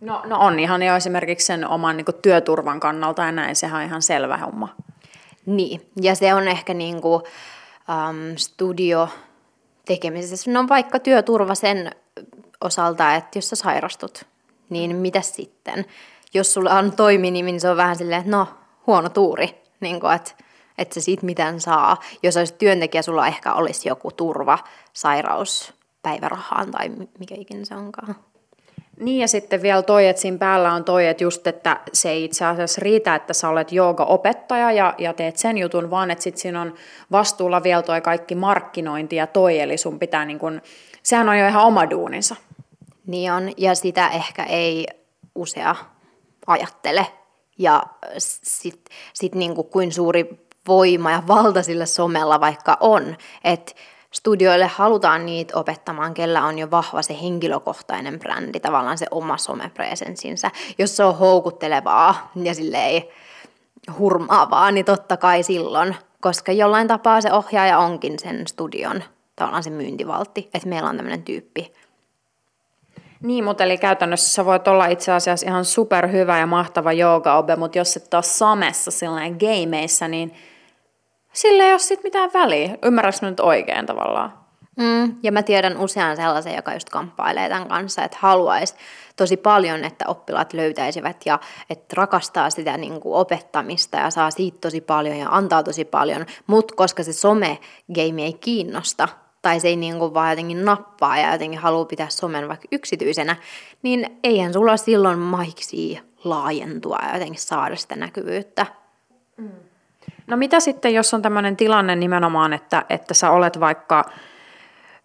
No, 0.00 0.22
no 0.24 0.38
on 0.38 0.58
ihan 0.58 0.82
jo 0.82 0.96
esimerkiksi 0.96 1.46
sen 1.46 1.68
oman 1.68 1.96
niin 1.96 2.04
kuin, 2.04 2.16
työturvan 2.22 2.80
kannalta 2.80 3.22
ja 3.22 3.32
näin, 3.32 3.56
sehän 3.56 3.80
on 3.80 3.86
ihan 3.86 4.02
selvä 4.02 4.36
homma. 4.36 4.74
Niin, 5.46 5.90
ja 6.00 6.14
se 6.14 6.34
on 6.34 6.48
ehkä 6.48 6.74
niin 6.74 7.00
kuin, 7.00 7.22
um, 7.88 8.36
studio 8.36 9.08
tekemisessä, 9.84 10.50
no 10.50 10.68
vaikka 10.68 10.98
työturva 10.98 11.54
sen 11.54 11.90
osalta, 12.60 13.14
että 13.14 13.38
jos 13.38 13.48
sä 13.48 13.56
sairastut, 13.56 14.24
niin 14.70 14.96
mm. 14.96 14.96
mitä 14.96 15.20
sitten? 15.20 15.86
Jos 16.34 16.54
sulla 16.54 16.74
on 16.74 16.92
toiminimi, 16.92 17.52
niin 17.52 17.60
se 17.60 17.70
on 17.70 17.76
vähän 17.76 17.96
silleen, 17.96 18.20
että 18.20 18.30
no, 18.30 18.48
huono 18.86 19.08
tuuri, 19.08 19.62
niin 19.80 20.00
kuin, 20.00 20.12
että 20.12 20.30
että 20.78 20.94
sä 20.94 21.00
siitä 21.00 21.26
mitään 21.26 21.60
saa. 21.60 21.96
Jos 22.22 22.36
olisit 22.36 22.58
työntekijä, 22.58 23.02
sulla 23.02 23.26
ehkä 23.26 23.52
olisi 23.52 23.88
joku 23.88 24.10
turva, 24.10 24.58
sairaus, 24.92 25.74
päivärahaan 26.02 26.70
tai 26.70 26.88
mikä 27.18 27.34
ikinä 27.38 27.64
se 27.64 27.74
onkaan. 27.74 28.14
Niin 29.00 29.20
ja 29.20 29.28
sitten 29.28 29.62
vielä 29.62 29.82
toi, 29.82 30.08
että 30.08 30.22
siinä 30.22 30.38
päällä 30.38 30.72
on 30.72 30.84
toi, 30.84 31.06
että 31.06 31.24
just, 31.24 31.46
että 31.46 31.80
se 31.92 32.10
ei 32.10 32.24
itse 32.24 32.44
asiassa 32.44 32.80
riitä, 32.82 33.14
että 33.14 33.32
sä 33.32 33.48
olet 33.48 33.68
opettaja 34.06 34.72
ja, 34.72 34.94
ja 34.98 35.12
teet 35.12 35.36
sen 35.36 35.58
jutun, 35.58 35.90
vaan 35.90 36.10
että 36.10 36.24
sitten 36.24 36.40
siinä 36.40 36.60
on 36.60 36.74
vastuulla 37.12 37.62
vielä 37.62 37.82
toi 37.82 38.00
kaikki 38.00 38.34
markkinointi 38.34 39.16
ja 39.16 39.26
toi, 39.26 39.60
eli 39.60 39.76
sun 39.76 39.98
pitää 39.98 40.24
niin 40.24 40.38
kun, 40.38 40.62
sehän 41.02 41.28
on 41.28 41.38
jo 41.38 41.48
ihan 41.48 41.64
oma 41.64 41.90
duuninsa. 41.90 42.36
Niin 43.06 43.32
on, 43.32 43.52
ja 43.56 43.74
sitä 43.74 44.08
ehkä 44.08 44.44
ei 44.44 44.86
usea 45.34 45.74
ajattele. 46.46 47.06
Ja 47.58 47.82
sitten 48.18 48.96
sit 49.12 49.34
niin 49.34 49.54
kuin 49.54 49.66
kuin 49.66 49.92
suuri 49.92 50.47
voima 50.68 51.10
ja 51.10 51.22
valta 51.28 51.62
sillä 51.62 51.86
somella 51.86 52.40
vaikka 52.40 52.76
on, 52.80 53.16
että 53.44 53.72
studioille 54.10 54.66
halutaan 54.66 55.26
niitä 55.26 55.58
opettamaan, 55.58 56.14
kellä 56.14 56.44
on 56.44 56.58
jo 56.58 56.70
vahva 56.70 57.02
se 57.02 57.16
henkilökohtainen 57.22 58.18
brändi, 58.18 58.60
tavallaan 58.60 58.98
se 58.98 59.06
oma 59.10 59.36
somepresenssinsä. 59.36 60.50
Jos 60.78 60.96
se 60.96 61.04
on 61.04 61.18
houkuttelevaa 61.18 62.30
ja 62.42 62.54
silleen 62.54 63.02
hurmaavaa, 63.98 64.70
niin 64.70 64.84
totta 64.84 65.16
kai 65.16 65.42
silloin, 65.42 65.96
koska 66.20 66.52
jollain 66.52 66.88
tapaa 66.88 67.20
se 67.20 67.32
ohjaaja 67.32 67.78
onkin 67.78 68.18
sen 68.18 68.46
studion 68.48 69.02
tavallaan 69.36 69.62
se 69.62 69.70
myyntivaltti, 69.70 70.50
että 70.54 70.68
meillä 70.68 70.88
on 70.88 70.96
tämmöinen 70.96 71.22
tyyppi. 71.22 71.72
Niin, 73.22 73.44
mutta 73.44 73.64
eli 73.64 73.78
käytännössä 73.78 74.30
sä 74.30 74.44
voit 74.44 74.68
olla 74.68 74.86
itse 74.86 75.12
asiassa 75.12 75.46
ihan 75.46 75.64
superhyvä 75.64 76.38
ja 76.38 76.46
mahtava 76.46 76.92
joogaobe, 76.92 77.56
mutta 77.56 77.78
jos 77.78 77.96
et 77.96 78.14
ole 78.14 78.22
somessa 78.22 78.90
silleen 78.90 79.36
gameissa, 79.40 80.08
niin 80.08 80.34
sillä 81.40 81.64
ei 81.64 81.72
ole 81.72 81.78
sit 81.78 82.04
mitään 82.04 82.30
väliä. 82.34 82.78
Ymmärrätkö 82.82 83.26
nyt 83.26 83.40
oikein 83.40 83.86
tavallaan? 83.86 84.32
Mm, 84.76 85.14
ja 85.22 85.32
mä 85.32 85.42
tiedän 85.42 85.76
usean 85.76 86.16
sellaisen, 86.16 86.56
joka 86.56 86.72
just 86.72 86.90
kamppailee 86.90 87.48
tämän 87.48 87.68
kanssa, 87.68 88.04
että 88.04 88.18
haluaisi 88.20 88.74
tosi 89.16 89.36
paljon, 89.36 89.84
että 89.84 90.04
oppilaat 90.08 90.52
löytäisivät 90.52 91.26
ja 91.26 91.38
että 91.70 91.94
rakastaa 91.96 92.50
sitä 92.50 92.76
niin 92.76 93.00
kuin 93.00 93.14
opettamista 93.14 93.96
ja 93.96 94.10
saa 94.10 94.30
siitä 94.30 94.58
tosi 94.60 94.80
paljon 94.80 95.16
ja 95.16 95.28
antaa 95.30 95.62
tosi 95.62 95.84
paljon, 95.84 96.26
mutta 96.46 96.74
koska 96.74 97.02
se 97.02 97.12
some-game 97.12 98.22
ei 98.22 98.32
kiinnosta, 98.32 99.08
tai 99.42 99.60
se 99.60 99.68
ei 99.68 99.76
niin 99.76 99.98
kuin 99.98 100.14
vaan 100.14 100.30
jotenkin 100.30 100.64
nappaa 100.64 101.18
ja 101.18 101.32
jotenkin 101.32 101.60
haluaa 101.60 101.84
pitää 101.84 102.08
somen 102.08 102.48
vaikka 102.48 102.68
yksityisenä, 102.72 103.36
niin 103.82 104.18
eihän 104.24 104.52
sulla 104.52 104.76
silloin 104.76 105.18
maiksi 105.18 106.00
laajentua 106.24 106.98
ja 107.02 107.14
jotenkin 107.14 107.40
saada 107.40 107.76
sitä 107.76 107.96
näkyvyyttä. 107.96 108.66
Mm. 109.36 109.67
No 110.28 110.36
mitä 110.36 110.60
sitten, 110.60 110.94
jos 110.94 111.14
on 111.14 111.22
tämmöinen 111.22 111.56
tilanne 111.56 111.96
nimenomaan, 111.96 112.52
että, 112.52 112.84
että 112.90 113.14
sä 113.14 113.30
olet 113.30 113.60
vaikka, 113.60 114.04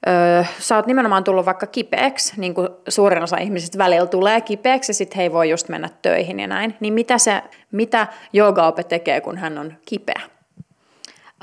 öö, 0.07 0.43
sä 0.59 0.75
oot 0.75 0.87
nimenomaan 0.87 1.23
tullut 1.23 1.45
vaikka 1.45 1.67
kipeäksi, 1.67 2.33
niin 2.37 2.53
kuin 2.53 2.69
suurin 2.87 3.23
osa 3.23 3.37
ihmisistä 3.37 3.77
välillä 3.77 4.07
tulee 4.07 4.41
kipeäksi 4.41 4.89
ja 4.89 4.93
sitten 4.93 5.17
he 5.17 5.23
ei 5.23 5.31
voi 5.31 5.49
just 5.49 5.69
mennä 5.69 5.89
töihin 6.01 6.39
ja 6.39 6.47
näin, 6.47 6.75
niin 6.79 6.93
mitä, 6.93 7.17
se, 7.17 7.41
mitä 7.71 8.07
joogaope 8.33 8.83
tekee, 8.83 9.21
kun 9.21 9.37
hän 9.37 9.57
on 9.57 9.73
kipeä? 9.85 10.21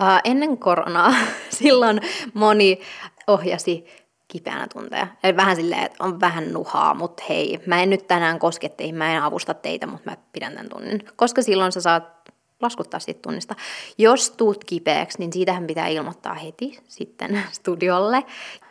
Uh, 0.00 0.20
ennen 0.24 0.58
koronaa 0.58 1.14
silloin 1.60 2.00
moni 2.34 2.80
ohjasi 3.26 3.86
kipeänä 4.28 4.66
tunteja. 4.72 5.06
Eli 5.24 5.36
vähän 5.36 5.56
silleen, 5.56 5.82
että 5.82 6.04
on 6.04 6.20
vähän 6.20 6.52
nuhaa, 6.52 6.94
mutta 6.94 7.22
hei, 7.28 7.60
mä 7.66 7.82
en 7.82 7.90
nyt 7.90 8.08
tänään 8.08 8.38
koske 8.38 8.68
teihin, 8.68 8.94
mä 8.94 9.16
en 9.16 9.22
avusta 9.22 9.54
teitä, 9.54 9.86
mutta 9.86 10.10
mä 10.10 10.16
pidän 10.32 10.52
tämän 10.52 10.68
tunnin. 10.68 11.04
Koska 11.16 11.42
silloin 11.42 11.72
sä 11.72 11.80
saat 11.80 12.19
laskuttaa 12.60 13.00
siitä 13.00 13.22
tunnista. 13.22 13.54
Jos 13.98 14.30
tuut 14.30 14.64
kipeäksi, 14.64 15.18
niin 15.18 15.32
siitähän 15.32 15.66
pitää 15.66 15.88
ilmoittaa 15.88 16.34
heti 16.34 16.78
sitten 16.88 17.42
studiolle. 17.52 18.24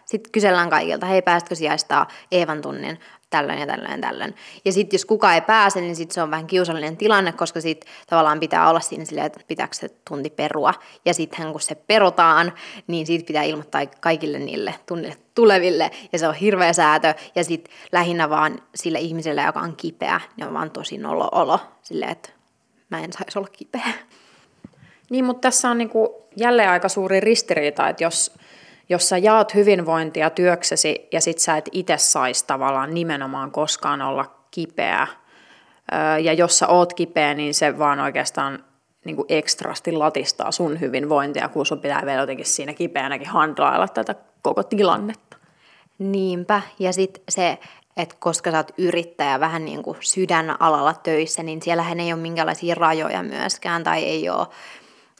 Sitten 0.05 0.31
kysellään 0.31 0.69
kaikilta, 0.69 1.05
hei 1.05 1.21
päästkö 1.21 1.55
sijaistaa 1.55 2.07
Eevan 2.31 2.61
tunnin 2.61 2.99
tällöin 3.29 3.59
ja 3.59 3.67
tällöin 3.67 3.91
ja 3.91 3.97
tällöin. 4.01 4.35
Ja 4.65 4.71
sitten 4.71 4.97
jos 4.97 5.05
kukaan 5.05 5.33
ei 5.33 5.41
pääse, 5.41 5.81
niin 5.81 5.95
sitten 5.95 6.13
se 6.13 6.21
on 6.21 6.31
vähän 6.31 6.47
kiusallinen 6.47 6.97
tilanne, 6.97 7.31
koska 7.31 7.61
sitten 7.61 7.91
tavallaan 8.07 8.39
pitää 8.39 8.69
olla 8.69 8.79
siinä 8.79 9.05
silleen, 9.05 9.25
että 9.25 9.39
pitääkö 9.47 9.75
se 9.75 9.89
tunti 10.09 10.29
perua. 10.29 10.73
Ja 11.05 11.13
sitten 11.13 11.51
kun 11.51 11.61
se 11.61 11.75
perotaan, 11.75 12.53
niin 12.87 13.07
siitä 13.07 13.27
pitää 13.27 13.43
ilmoittaa 13.43 13.85
kaikille 13.85 14.39
niille 14.39 14.75
tunnille 14.85 15.17
tuleville. 15.35 15.91
Ja 16.13 16.19
se 16.19 16.27
on 16.27 16.33
hirveä 16.33 16.73
säätö. 16.73 17.13
Ja 17.35 17.43
sitten 17.43 17.73
lähinnä 17.91 18.29
vaan 18.29 18.61
sille 18.75 18.99
ihmiselle, 18.99 19.41
joka 19.41 19.59
on 19.59 19.75
kipeä, 19.75 20.21
niin 20.37 20.47
on 20.47 20.53
vaan 20.53 20.71
tosi 20.71 20.97
nolo 20.97 21.29
olo. 21.31 21.59
Silleen, 21.81 22.11
että 22.11 22.38
mä 22.89 22.99
en 22.99 23.13
saisi 23.13 23.39
olla 23.39 23.49
kipeä. 23.51 23.93
Niin, 25.09 25.25
mutta 25.25 25.41
tässä 25.41 25.69
on 25.69 25.77
niinku 25.77 26.27
jälleen 26.35 26.69
aika 26.69 26.89
suuri 26.89 27.19
ristiriita, 27.19 27.89
että 27.89 28.03
jos, 28.03 28.37
jos 28.89 29.09
sä 29.09 29.17
jaat 29.17 29.53
hyvinvointia 29.53 30.29
työksesi 30.29 31.07
ja 31.11 31.21
sit 31.21 31.39
sä 31.39 31.57
et 31.57 31.69
itse 31.71 31.97
saisi 31.97 32.47
tavallaan 32.47 32.93
nimenomaan 32.93 33.51
koskaan 33.51 34.01
olla 34.01 34.35
kipeä, 34.51 35.07
ja 36.21 36.33
jos 36.33 36.59
sä 36.59 36.67
oot 36.67 36.93
kipeä, 36.93 37.33
niin 37.33 37.53
se 37.53 37.77
vaan 37.77 37.99
oikeastaan 37.99 38.63
niin 39.05 39.15
kuin 39.15 39.25
ekstrasti 39.29 39.91
latistaa 39.91 40.51
sun 40.51 40.79
hyvinvointia, 40.79 41.49
kun 41.49 41.65
sun 41.65 41.79
pitää 41.79 42.01
vielä 42.05 42.21
jotenkin 42.21 42.45
siinä 42.45 42.73
kipeänäkin 42.73 43.27
handlailla 43.27 43.87
tätä 43.87 44.15
koko 44.41 44.63
tilannetta. 44.63 45.37
Niinpä, 45.99 46.61
ja 46.79 46.93
sitten 46.93 47.23
se 47.29 47.57
että 48.01 48.15
koska 48.19 48.51
sä 48.51 48.57
oot 48.57 48.71
yrittäjä 48.77 49.39
vähän 49.39 49.65
niin 49.65 49.83
kuin 49.83 49.97
sydänalalla 49.99 50.93
töissä, 50.93 51.43
niin 51.43 51.61
siellähän 51.61 51.99
ei 51.99 52.13
ole 52.13 52.21
minkälaisia 52.21 52.75
rajoja 52.75 53.23
myöskään 53.23 53.83
tai 53.83 54.03
ei 54.03 54.29
ole 54.29 54.47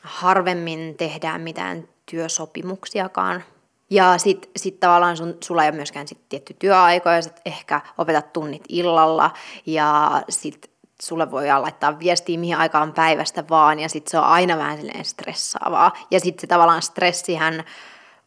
harvemmin 0.02 0.96
tehdään 0.98 1.42
mitään 1.42 1.88
työsopimuksiakaan. 2.06 3.44
Ja 3.90 4.18
sitten 4.18 4.52
sit 4.56 4.80
tavallaan 4.80 5.18
sun, 5.18 5.38
sulla 5.44 5.64
ei 5.64 5.70
ole 5.70 5.76
myöskään 5.76 6.08
sit 6.08 6.30
tietty 6.30 6.56
työaikoja, 6.60 7.22
sä 7.22 7.30
ehkä 7.46 7.82
opetat 7.98 8.34
tunnit 8.34 8.64
illalla 8.70 9.32
ja 9.66 10.22
sitten 10.30 10.72
sulle 11.02 11.32
voi 11.32 11.48
laittaa 11.48 12.00
viestiä 12.00 12.40
mihin 12.40 12.58
aikaan 12.58 12.94
päivästä 12.94 13.44
vaan 13.50 13.80
ja 13.80 13.90
sitten 13.90 14.12
se 14.12 14.18
on 14.18 14.24
aina 14.24 14.58
vähän 14.58 14.78
silleen 14.78 15.06
stressaavaa. 15.06 15.92
Ja 16.12 16.20
sitten 16.20 16.42
se 16.42 16.48
tavallaan 16.48 16.82
stressihän 16.82 17.64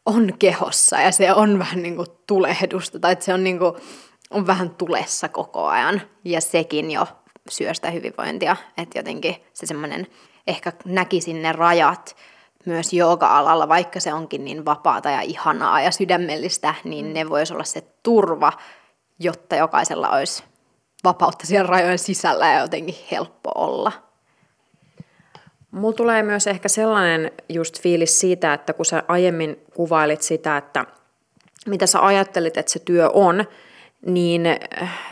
on 0.07 0.33
kehossa 0.39 1.01
ja 1.01 1.13
se 1.13 1.33
on 1.33 1.59
vähän 1.59 1.83
niin 1.83 1.97
kuin 1.97 2.09
tulehdusta 2.27 2.99
tai 2.99 3.17
se 3.21 3.35
on 3.35 3.45
niin 3.45 3.59
kuin, 3.59 3.73
on 4.33 4.47
vähän 4.47 4.71
tulessa 4.71 5.29
koko 5.29 5.67
ajan 5.67 6.03
ja 6.25 6.41
sekin 6.41 6.91
jo 6.91 7.07
syö 7.51 7.75
sitä 7.75 7.91
hyvinvointia, 7.91 8.57
että 8.77 8.99
jotenkin 8.99 9.37
se 9.53 9.67
semmoinen 9.67 10.07
ehkä 10.47 10.73
näki 10.85 11.21
sinne 11.21 11.53
rajat 11.53 12.17
myös 12.67 12.93
jooga-alalla, 12.93 13.69
vaikka 13.69 14.01
se 14.01 14.15
onkin 14.15 14.45
niin 14.45 14.65
vapaata 14.65 15.11
ja 15.11 15.21
ihanaa 15.21 15.81
ja 15.81 15.91
sydämellistä, 15.91 16.75
niin 16.85 17.15
ne 17.15 17.29
voisi 17.29 17.55
olla 17.55 17.65
se 17.65 17.85
turva, 18.03 18.53
jotta 19.19 19.57
jokaisella 19.57 20.09
olisi 20.09 20.45
vapautta 21.05 21.47
siellä 21.47 21.67
rajojen 21.67 21.99
sisällä 21.99 22.53
ja 22.53 22.61
jotenkin 22.61 22.95
helppo 23.11 23.53
olla. 23.55 23.93
Mulla 25.71 25.97
tulee 25.97 26.23
myös 26.23 26.47
ehkä 26.47 26.69
sellainen 26.69 27.33
just 27.49 27.83
fiilis 27.83 28.21
siitä, 28.21 28.55
että 28.55 28.73
kun 28.73 28.85
sä 28.85 29.03
aiemmin 29.09 29.57
kuvailit 29.75 30.23
sitä, 30.23 30.57
että 30.57 30.85
mitä 31.67 31.87
sä 31.87 32.07
ajattelit, 32.07 32.57
että 32.57 32.73
se 32.73 32.79
työ 32.79 33.11
on, 33.11 33.45
niin, 34.07 34.43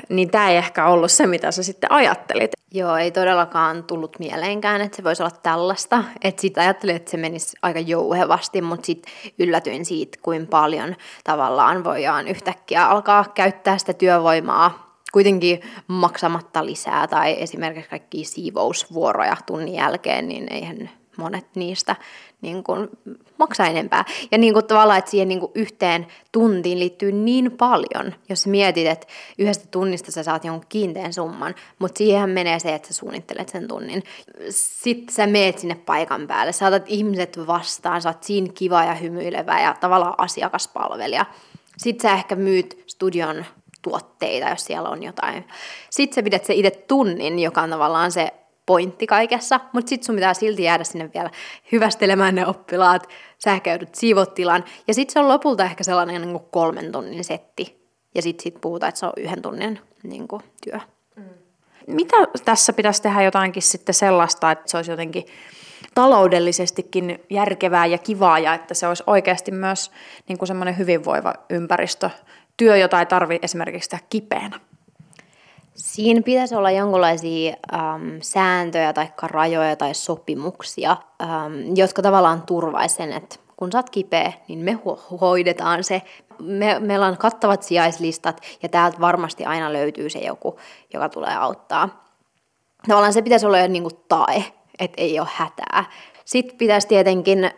niin 0.08 0.30
tämä 0.30 0.50
ei 0.50 0.56
ehkä 0.56 0.86
ollut 0.86 1.12
se, 1.12 1.26
mitä 1.26 1.50
sä 1.50 1.62
sitten 1.62 1.92
ajattelit. 1.92 2.50
Joo, 2.72 2.96
ei 2.96 3.10
todellakaan 3.10 3.84
tullut 3.84 4.18
mieleenkään, 4.18 4.80
että 4.80 4.96
se 4.96 5.04
voisi 5.04 5.22
olla 5.22 5.36
tällaista. 5.42 6.04
Että 6.24 6.40
sitten 6.40 6.62
ajattelin, 6.62 6.96
että 6.96 7.10
se 7.10 7.16
menisi 7.16 7.56
aika 7.62 7.80
jouhevasti, 7.80 8.62
mutta 8.62 8.86
sitten 8.86 9.12
yllätyin 9.38 9.84
siitä, 9.84 10.18
kuin 10.22 10.46
paljon 10.46 10.96
tavallaan 11.24 11.84
voidaan 11.84 12.28
yhtäkkiä 12.28 12.86
alkaa 12.86 13.24
käyttää 13.34 13.78
sitä 13.78 13.92
työvoimaa 13.92 14.90
kuitenkin 15.12 15.60
maksamatta 15.86 16.66
lisää 16.66 17.06
tai 17.06 17.42
esimerkiksi 17.42 17.90
kaikki 17.90 18.24
siivousvuoroja 18.24 19.36
tunnin 19.46 19.74
jälkeen, 19.74 20.28
niin 20.28 20.52
eihän 20.52 20.90
monet 21.16 21.46
niistä 21.54 21.96
niin 22.40 22.64
kuin, 22.64 22.88
maksaa 23.38 23.66
enempää. 23.66 24.04
Ja 24.32 24.38
niin 24.38 24.52
kuin, 24.52 24.66
tavallaan, 24.66 24.98
että 24.98 25.10
siihen 25.10 25.28
niin 25.28 25.40
kuin, 25.40 25.52
yhteen 25.54 26.06
tuntiin 26.32 26.78
liittyy 26.78 27.12
niin 27.12 27.52
paljon, 27.52 28.14
jos 28.28 28.46
mietit, 28.46 28.86
että 28.86 29.06
yhdestä 29.38 29.64
tunnista 29.70 30.12
sä 30.12 30.22
saat 30.22 30.44
jonkun 30.44 30.66
kiinteän 30.68 31.12
summan, 31.12 31.54
mutta 31.78 31.98
siihen 31.98 32.30
menee 32.30 32.58
se, 32.58 32.74
että 32.74 32.88
sä 32.88 32.94
suunnittelet 32.94 33.48
sen 33.48 33.68
tunnin. 33.68 34.02
Sitten 34.50 35.14
sä 35.14 35.26
meet 35.26 35.58
sinne 35.58 35.74
paikan 35.74 36.26
päälle, 36.26 36.52
saatat 36.52 36.84
ihmiset 36.86 37.46
vastaan, 37.46 38.02
oot 38.06 38.22
siinä 38.22 38.48
kiva 38.54 38.84
ja 38.84 38.94
hymyilevä 38.94 39.60
ja 39.60 39.76
tavallaan 39.80 40.14
asiakaspalvelija. 40.18 41.26
Sitten 41.76 42.10
sä 42.10 42.16
ehkä 42.16 42.36
myyt 42.36 42.84
studion 42.86 43.44
tuotteita, 43.82 44.48
jos 44.48 44.64
siellä 44.64 44.88
on 44.88 45.02
jotain. 45.02 45.44
Sitten 45.90 46.14
sä 46.14 46.22
pidät 46.22 46.44
se 46.44 46.54
itse 46.54 46.70
tunnin, 46.70 47.38
joka 47.38 47.62
on 47.62 47.70
tavallaan 47.70 48.12
se 48.12 48.32
pointti 48.70 49.06
kaikessa, 49.06 49.60
mutta 49.72 49.88
sitten 49.88 50.06
sun 50.06 50.14
pitää 50.14 50.34
silti 50.34 50.62
jäädä 50.62 50.84
sinne 50.84 51.10
vielä 51.14 51.30
hyvästelemään 51.72 52.34
ne 52.34 52.46
oppilaat, 52.46 53.08
sä 53.38 53.60
käydät 53.60 53.94
siivotilan, 53.94 54.64
ja 54.88 54.94
sitten 54.94 55.12
se 55.12 55.20
on 55.20 55.28
lopulta 55.28 55.64
ehkä 55.64 55.84
sellainen 55.84 56.22
niin 56.22 56.32
kuin 56.32 56.44
kolmen 56.50 56.92
tunnin 56.92 57.24
setti, 57.24 57.88
ja 58.14 58.22
sitten 58.22 58.42
sit 58.42 58.60
puhutaan, 58.60 58.88
että 58.88 58.98
se 58.98 59.06
on 59.06 59.12
yhden 59.16 59.42
tunnin 59.42 59.80
niin 60.02 60.28
kuin, 60.28 60.42
työ. 60.64 60.80
Mm. 61.16 61.24
Mitä 61.86 62.16
tässä 62.44 62.72
pitäisi 62.72 63.02
tehdä 63.02 63.22
jotainkin 63.22 63.62
sitten 63.62 63.94
sellaista, 63.94 64.50
että 64.50 64.70
se 64.70 64.76
olisi 64.76 64.90
jotenkin 64.90 65.24
taloudellisestikin 65.94 67.20
järkevää 67.30 67.86
ja 67.86 67.98
kivaa 67.98 68.38
ja 68.38 68.54
että 68.54 68.74
se 68.74 68.86
olisi 68.86 69.02
oikeasti 69.06 69.50
myös 69.50 69.90
niin 70.28 70.38
kuin 70.38 70.46
semmoinen 70.46 70.78
hyvinvoiva 70.78 71.34
ympäristö, 71.50 72.10
työ, 72.56 72.76
jota 72.76 73.00
ei 73.00 73.06
tarvitse 73.06 73.44
esimerkiksi 73.44 73.90
tehdä 73.90 74.04
kipeänä. 74.10 74.60
Siinä 75.74 76.22
pitäisi 76.22 76.54
olla 76.54 76.70
jonkinlaisia 76.70 77.56
äm, 77.74 78.18
sääntöjä 78.22 78.92
tai 78.92 79.08
rajoja 79.22 79.76
tai 79.76 79.94
sopimuksia, 79.94 80.96
äm, 81.22 81.76
jotka 81.76 82.02
tavallaan 82.02 82.42
turvaisivat 82.42 82.96
sen, 82.96 83.12
että 83.12 83.36
kun 83.56 83.72
sä 83.72 83.78
oot 83.78 83.90
kipeä, 83.90 84.32
niin 84.48 84.58
me 84.58 84.78
hoidetaan 85.20 85.84
se. 85.84 86.02
Me, 86.38 86.78
meillä 86.78 87.06
on 87.06 87.16
kattavat 87.16 87.62
sijaislistat 87.62 88.40
ja 88.62 88.68
täältä 88.68 89.00
varmasti 89.00 89.44
aina 89.44 89.72
löytyy 89.72 90.10
se 90.10 90.18
joku, 90.18 90.58
joka 90.94 91.08
tulee 91.08 91.36
auttaa. 91.36 92.04
Tavallaan 92.88 93.12
se 93.12 93.22
pitäisi 93.22 93.46
olla 93.46 93.58
jo 93.58 93.68
niin 93.68 93.82
kuin 93.82 93.96
tae, 94.08 94.44
että 94.78 95.02
ei 95.02 95.20
ole 95.20 95.28
hätää. 95.32 95.84
Sitten 96.24 96.58
pitäisi 96.58 96.88
tietenkin 96.88 97.50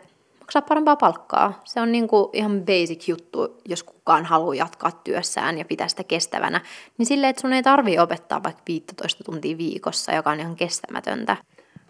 maksaa 0.43 0.61
parempaa 0.61 0.95
palkkaa. 0.95 1.61
Se 1.63 1.81
on 1.81 1.91
niin 1.91 2.07
kuin 2.07 2.29
ihan 2.33 2.61
basic 2.61 3.07
juttu, 3.07 3.61
jos 3.65 3.83
kukaan 3.83 4.25
haluaa 4.25 4.55
jatkaa 4.55 4.91
työssään 4.91 5.57
ja 5.57 5.65
pitää 5.65 5.87
sitä 5.87 6.03
kestävänä. 6.03 6.61
Niin 6.97 7.05
silleen, 7.05 7.29
että 7.29 7.41
sun 7.41 7.53
ei 7.53 7.63
tarvitse 7.63 8.01
opettaa 8.01 8.43
vaikka 8.43 8.61
15 8.67 9.23
tuntia 9.23 9.57
viikossa, 9.57 10.11
joka 10.13 10.31
on 10.31 10.39
ihan 10.39 10.55
kestämätöntä. 10.55 11.37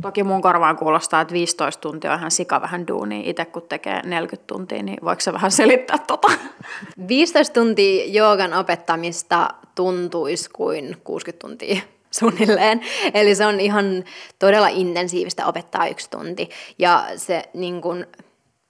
Toki 0.02 0.24
mun 0.24 0.42
korvaan 0.42 0.78
kuulostaa, 0.78 1.22
että 1.22 1.34
15 1.34 1.82
tuntia 1.82 2.12
on 2.12 2.20
ihan 2.20 2.32
sika 2.32 2.62
vähän 2.62 2.88
duunia. 2.88 3.30
Itse 3.30 3.46
kun 3.46 3.62
tekee 3.70 4.02
40 4.04 4.48
tuntia, 4.48 4.84
niin 4.84 4.98
voiko 5.06 5.22
se 5.22 5.34
vähän 5.34 5.52
selittää 5.52 5.98
tota? 5.98 6.28
15 7.08 7.54
tuntia 7.54 8.06
joogan 8.06 8.54
opettamista 8.54 9.50
tuntuisi 9.76 10.50
kuin 10.50 10.98
60 11.04 11.48
tuntia 11.48 11.82
suunnilleen. 12.20 12.82
Eli 13.14 13.36
se 13.36 13.46
on 13.46 13.60
ihan 13.60 14.04
todella 14.40 14.68
intensiivistä 14.68 15.46
opettaa 15.46 15.88
yksi 15.88 16.10
tunti. 16.10 16.50
Ja 16.80 17.06
se 17.16 17.44
niin 17.54 17.82
kun, 17.82 18.06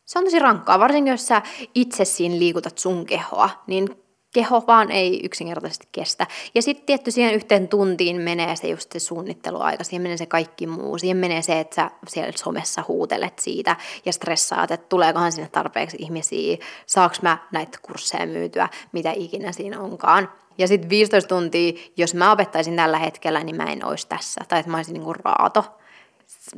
se 0.05 0.19
on 0.19 0.25
tosi 0.25 0.39
rankkaa, 0.39 0.79
varsinkin 0.79 1.11
jos 1.11 1.27
sä 1.27 1.41
itse 1.75 2.05
siinä 2.05 2.39
liikutat 2.39 2.77
sun 2.77 3.05
kehoa, 3.05 3.49
niin 3.67 4.03
keho 4.33 4.63
vaan 4.67 4.91
ei 4.91 5.19
yksinkertaisesti 5.23 5.87
kestä. 5.91 6.27
Ja 6.55 6.61
sitten 6.61 6.85
tietty 6.85 7.11
siihen 7.11 7.33
yhteen 7.33 7.67
tuntiin 7.67 8.21
menee 8.21 8.55
se 8.55 8.67
just 8.67 8.91
se 8.91 8.99
suunnitteluaika, 8.99 9.83
siihen 9.83 10.01
menee 10.01 10.17
se 10.17 10.25
kaikki 10.25 10.67
muu, 10.67 10.97
siihen 10.97 11.17
menee 11.17 11.41
se, 11.41 11.59
että 11.59 11.75
sä 11.75 11.91
siellä 12.07 12.31
somessa 12.35 12.83
huutelet 12.87 13.39
siitä 13.39 13.75
ja 14.05 14.13
stressaat, 14.13 14.71
että 14.71 14.87
tuleekohan 14.89 15.31
sinne 15.31 15.49
tarpeeksi 15.49 15.97
ihmisiä, 15.99 16.57
saaks 16.85 17.21
mä 17.21 17.37
näitä 17.51 17.79
kursseja 17.81 18.27
myytyä, 18.27 18.69
mitä 18.91 19.11
ikinä 19.15 19.51
siinä 19.51 19.79
onkaan. 19.79 20.29
Ja 20.57 20.67
sitten 20.67 20.89
15 20.89 21.27
tuntia, 21.27 21.73
jos 21.97 22.13
mä 22.13 22.31
opettaisin 22.31 22.75
tällä 22.75 22.97
hetkellä, 22.97 23.43
niin 23.43 23.55
mä 23.55 23.63
en 23.63 23.85
olisi 23.85 24.07
tässä, 24.07 24.41
tai 24.47 24.59
että 24.59 24.71
mä 24.71 24.77
olisin 24.77 24.93
niin 24.93 25.03
kuin 25.03 25.15
raato. 25.15 25.65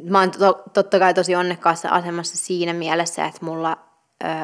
Mä 0.03 0.19
oon 0.19 0.31
to, 0.31 0.63
totta 0.73 0.99
kai 0.99 1.13
tosi 1.13 1.35
onnekkaassa 1.35 1.89
asemassa 1.89 2.37
siinä 2.37 2.73
mielessä, 2.73 3.25
että 3.25 3.45
mulla 3.45 3.77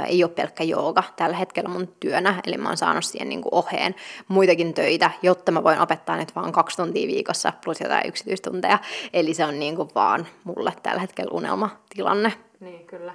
ei 0.07 0.23
ole 0.23 0.31
pelkkä 0.31 0.63
jooga 0.63 1.03
tällä 1.15 1.37
hetkellä 1.37 1.69
mun 1.69 1.95
työnä, 1.99 2.41
eli 2.47 2.57
mä 2.57 2.69
oon 2.69 2.77
saanut 2.77 3.05
siihen 3.05 3.29
niin 3.29 3.41
kuin 3.41 3.53
oheen 3.53 3.95
muitakin 4.27 4.73
töitä, 4.73 5.11
jotta 5.21 5.51
mä 5.51 5.63
voin 5.63 5.79
opettaa 5.79 6.17
nyt 6.17 6.35
vaan 6.35 6.51
kaksi 6.51 6.77
tuntia 6.77 7.07
viikossa 7.07 7.53
plus 7.63 7.81
jotain 7.81 8.07
yksityistunteja. 8.07 8.79
Eli 9.13 9.33
se 9.33 9.45
on 9.45 9.59
niin 9.59 9.75
kuin 9.75 9.89
vaan 9.95 10.27
mulle 10.43 10.73
tällä 10.83 11.01
hetkellä 11.01 11.31
unelmatilanne. 11.33 12.33
Niin, 12.59 12.87
kyllä. 12.87 13.13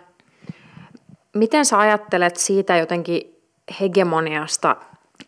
Miten 1.34 1.64
sä 1.64 1.78
ajattelet 1.78 2.36
siitä 2.36 2.76
jotenkin 2.76 3.42
hegemoniasta, 3.80 4.76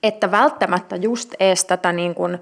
että 0.02 0.30
välttämättä 0.30 0.96
just 0.96 1.34
ees 1.40 1.64
tätä 1.64 1.92
niin 1.92 2.14
kuin 2.14 2.38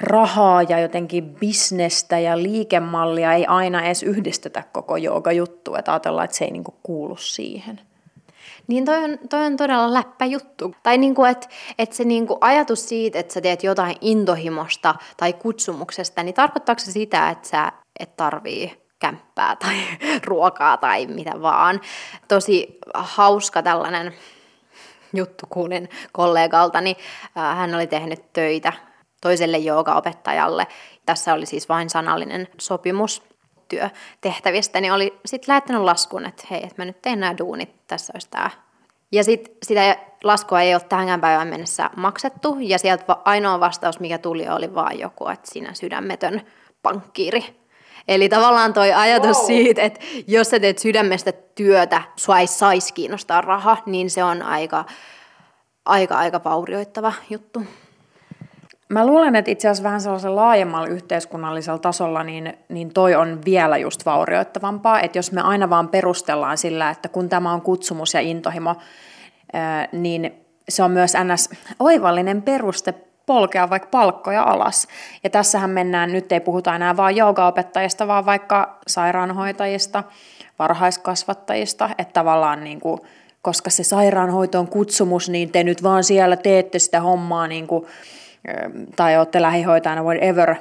rahaa 0.00 0.62
ja 0.62 0.80
jotenkin 0.80 1.34
bisnestä 1.34 2.18
ja 2.18 2.42
liikemallia 2.42 3.32
ei 3.32 3.46
aina 3.46 3.82
edes 3.82 4.02
yhdistetä 4.02 4.64
koko 4.72 4.96
jooga-juttu, 4.96 5.74
että 5.74 5.92
ajatellaan, 5.92 6.24
että 6.24 6.36
se 6.36 6.44
ei 6.44 6.50
niin 6.50 6.64
kuin 6.64 6.76
kuulu 6.82 7.16
siihen. 7.16 7.80
Niin 8.66 8.84
toi 8.84 9.04
on, 9.04 9.18
toi 9.30 9.46
on 9.46 9.56
todella 9.56 9.94
läppä 9.94 10.24
juttu. 10.24 10.74
Tai 10.82 10.98
niinku, 10.98 11.24
että 11.24 11.48
et 11.78 11.92
se 11.92 12.04
niinku 12.04 12.38
ajatus 12.40 12.88
siitä, 12.88 13.18
että 13.18 13.34
sä 13.34 13.40
teet 13.40 13.62
jotain 13.62 13.96
intohimosta 14.00 14.94
tai 15.16 15.32
kutsumuksesta, 15.32 16.22
niin 16.22 16.34
tarkoittaako 16.34 16.78
se 16.78 16.92
sitä, 16.92 17.30
että 17.30 17.48
sä 17.48 17.72
et 18.00 18.16
tarvii 18.16 18.84
kämppää 18.98 19.56
tai 19.56 19.74
ruokaa 20.26 20.76
tai 20.76 21.06
mitä 21.06 21.42
vaan. 21.42 21.80
Tosi 22.28 22.78
hauska 22.94 23.62
tällainen 23.62 24.14
juttu 25.14 25.46
kuulin 25.48 25.88
kollegaltani. 26.12 26.96
Hän 27.34 27.74
oli 27.74 27.86
tehnyt 27.86 28.32
töitä 28.32 28.72
toiselle 29.24 29.58
joogaopettajalle. 29.58 30.66
Tässä 31.06 31.34
oli 31.34 31.46
siis 31.46 31.68
vain 31.68 31.90
sanallinen 31.90 32.48
sopimus 32.58 33.22
työtehtävistä, 33.68 34.80
niin 34.80 34.92
oli 34.92 35.20
sitten 35.26 35.52
lähettänyt 35.52 35.82
laskun, 35.82 36.26
että 36.26 36.44
hei, 36.50 36.62
että 36.62 36.74
mä 36.78 36.84
nyt 36.84 37.02
teen 37.02 37.20
nämä 37.20 37.38
duunit, 37.38 37.86
tässä 37.86 38.12
olisi 38.14 38.30
tämä. 38.30 38.50
Ja 39.12 39.24
sitten 39.24 39.54
sitä 39.62 39.96
laskua 40.24 40.60
ei 40.60 40.74
ole 40.74 40.82
tähänkään 40.88 41.20
päivään 41.20 41.48
mennessä 41.48 41.90
maksettu, 41.96 42.56
ja 42.60 42.78
sieltä 42.78 43.16
ainoa 43.24 43.60
vastaus, 43.60 44.00
mikä 44.00 44.18
tuli, 44.18 44.48
oli 44.48 44.74
vaan 44.74 44.98
joku, 44.98 45.28
että 45.28 45.50
sinä 45.50 45.74
sydämetön 45.74 46.40
pankkiiri. 46.82 47.44
Eli 48.08 48.28
tavallaan 48.28 48.72
toi 48.72 48.92
ajatus 48.92 49.36
wow. 49.36 49.46
siitä, 49.46 49.82
että 49.82 50.00
jos 50.26 50.50
sä 50.50 50.60
teet 50.60 50.78
sydämestä 50.78 51.32
työtä, 51.32 52.02
sua 52.16 52.38
ei 52.38 52.46
saisi 52.46 52.94
kiinnostaa 52.94 53.40
raha, 53.40 53.76
niin 53.86 54.10
se 54.10 54.24
on 54.24 54.42
aika, 54.42 54.84
aika, 55.84 56.18
aika 56.18 56.40
vaurioittava 56.44 57.12
juttu. 57.30 57.62
Mä 58.94 59.06
luulen, 59.06 59.36
että 59.36 59.50
itse 59.50 59.68
asiassa 59.68 59.84
vähän 59.84 60.00
sellaisella 60.00 60.40
laajemmalla 60.40 60.86
yhteiskunnallisella 60.86 61.78
tasolla, 61.78 62.24
niin, 62.24 62.58
niin 62.68 62.94
toi 62.94 63.14
on 63.14 63.40
vielä 63.44 63.76
just 63.76 64.06
vaurioittavampaa, 64.06 65.00
että 65.00 65.18
jos 65.18 65.32
me 65.32 65.40
aina 65.40 65.70
vaan 65.70 65.88
perustellaan 65.88 66.58
sillä, 66.58 66.90
että 66.90 67.08
kun 67.08 67.28
tämä 67.28 67.52
on 67.52 67.62
kutsumus 67.62 68.14
ja 68.14 68.20
intohimo, 68.20 68.76
niin 69.92 70.34
se 70.68 70.82
on 70.82 70.90
myös 70.90 71.12
ns. 71.32 71.50
oivallinen 71.78 72.42
peruste 72.42 72.94
polkea 73.26 73.70
vaikka 73.70 73.88
palkkoja 73.90 74.42
alas. 74.42 74.88
Ja 75.24 75.30
tässähän 75.30 75.70
mennään, 75.70 76.12
nyt 76.12 76.32
ei 76.32 76.40
puhuta 76.40 76.74
enää 76.74 76.96
vaan 76.96 77.16
joogaopettajista, 77.16 78.06
vaan 78.06 78.26
vaikka 78.26 78.78
sairaanhoitajista, 78.86 80.04
varhaiskasvattajista, 80.58 81.90
että 81.98 82.12
tavallaan 82.12 82.64
niin 82.64 82.80
kuin, 82.80 83.00
koska 83.42 83.70
se 83.70 83.84
sairaanhoito 83.84 84.58
on 84.58 84.68
kutsumus, 84.68 85.28
niin 85.28 85.52
te 85.52 85.64
nyt 85.64 85.82
vaan 85.82 86.04
siellä 86.04 86.36
teette 86.36 86.78
sitä 86.78 87.00
hommaa 87.00 87.46
niin 87.46 87.66
kuin, 87.66 87.86
tai 88.96 89.18
olette 89.18 89.42
lähihoitajana, 89.42 90.02
whatever, 90.02 90.54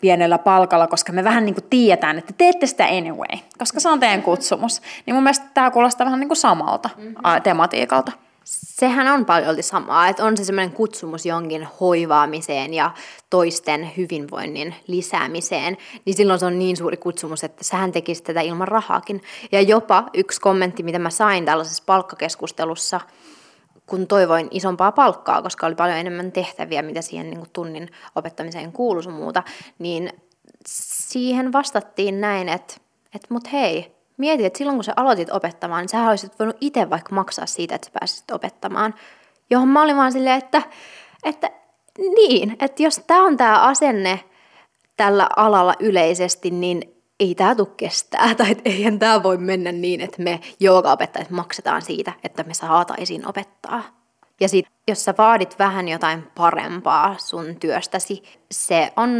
pienellä 0.00 0.38
palkalla, 0.38 0.86
koska 0.86 1.12
me 1.12 1.24
vähän 1.24 1.44
niin 1.44 1.54
kuin 1.54 1.66
tiedetään, 1.70 2.18
että 2.18 2.32
teette 2.36 2.66
sitä 2.66 2.84
anyway, 2.84 3.38
koska 3.58 3.80
se 3.80 3.88
on 3.88 4.00
teidän 4.00 4.22
kutsumus. 4.22 4.82
Niin 5.06 5.14
mun 5.14 5.22
mielestä 5.22 5.46
tämä 5.54 5.70
kuulostaa 5.70 6.04
vähän 6.04 6.20
niin 6.20 6.28
kuin 6.28 6.36
samalta 6.36 6.90
mm-hmm. 6.96 7.42
tematiikalta 7.42 8.12
sehän 8.46 9.08
on 9.08 9.24
paljon 9.24 9.62
samaa, 9.62 10.08
että 10.08 10.24
on 10.24 10.36
se 10.36 10.44
semmoinen 10.44 10.74
kutsumus 10.74 11.26
jonkin 11.26 11.68
hoivaamiseen 11.80 12.74
ja 12.74 12.90
toisten 13.30 13.90
hyvinvoinnin 13.96 14.74
lisäämiseen, 14.86 15.76
niin 16.04 16.16
silloin 16.16 16.40
se 16.40 16.46
on 16.46 16.58
niin 16.58 16.76
suuri 16.76 16.96
kutsumus, 16.96 17.44
että 17.44 17.64
sähän 17.64 17.92
tekisi 17.92 18.22
tätä 18.22 18.40
ilman 18.40 18.68
rahaakin. 18.68 19.22
Ja 19.52 19.60
jopa 19.60 20.04
yksi 20.14 20.40
kommentti, 20.40 20.82
mitä 20.82 20.98
mä 20.98 21.10
sain 21.10 21.44
tällaisessa 21.44 21.82
palkkakeskustelussa, 21.86 23.00
kun 23.86 24.06
toivoin 24.06 24.48
isompaa 24.50 24.92
palkkaa, 24.92 25.42
koska 25.42 25.66
oli 25.66 25.74
paljon 25.74 25.98
enemmän 25.98 26.32
tehtäviä, 26.32 26.82
mitä 26.82 27.02
siihen 27.02 27.30
niin 27.30 27.46
tunnin 27.52 27.88
opettamiseen 28.14 28.72
kuului 28.72 29.12
muuta, 29.12 29.42
niin 29.78 30.12
siihen 30.66 31.52
vastattiin 31.52 32.20
näin, 32.20 32.48
että, 32.48 32.74
että 33.14 33.26
mut 33.30 33.52
hei, 33.52 33.96
Mieti, 34.16 34.44
että 34.44 34.58
silloin 34.58 34.76
kun 34.76 34.84
sä 34.84 34.92
aloitit 34.96 35.30
opettamaan, 35.30 35.82
niin 35.82 35.88
sä 35.88 36.08
olisit 36.08 36.38
voinut 36.38 36.56
itse 36.60 36.90
vaikka 36.90 37.14
maksaa 37.14 37.46
siitä, 37.46 37.74
että 37.74 37.86
sä 37.86 37.92
pääsisit 38.00 38.30
opettamaan. 38.30 38.94
Johon 39.50 39.68
mä 39.68 39.82
olin 39.82 39.96
vaan 39.96 40.12
silleen, 40.12 40.38
että, 40.38 40.62
että 41.24 41.50
niin, 41.98 42.56
että 42.60 42.82
jos 42.82 43.00
tämä 43.06 43.24
on 43.24 43.36
tämä 43.36 43.62
asenne 43.62 44.20
tällä 44.96 45.28
alalla 45.36 45.74
yleisesti, 45.80 46.50
niin 46.50 46.95
ei 47.20 47.34
tämä 47.34 47.54
tule 47.54 47.68
kestää, 47.76 48.34
tai 48.34 48.50
että 48.50 48.70
eihän 48.70 48.98
tämä 48.98 49.22
voi 49.22 49.38
mennä 49.38 49.72
niin, 49.72 50.00
että 50.00 50.22
me 50.22 50.40
joogaopettajat 50.60 51.30
maksetaan 51.30 51.82
siitä, 51.82 52.12
että 52.24 52.42
me 52.42 52.54
saataisiin 52.54 53.28
opettaa. 53.28 54.05
Ja 54.40 54.48
sitten 54.48 54.72
jos 54.88 55.04
sä 55.04 55.14
vaadit 55.18 55.58
vähän 55.58 55.88
jotain 55.88 56.22
parempaa 56.34 57.14
sun 57.18 57.56
työstäsi, 57.60 58.22
se 58.50 58.92
on 58.96 59.10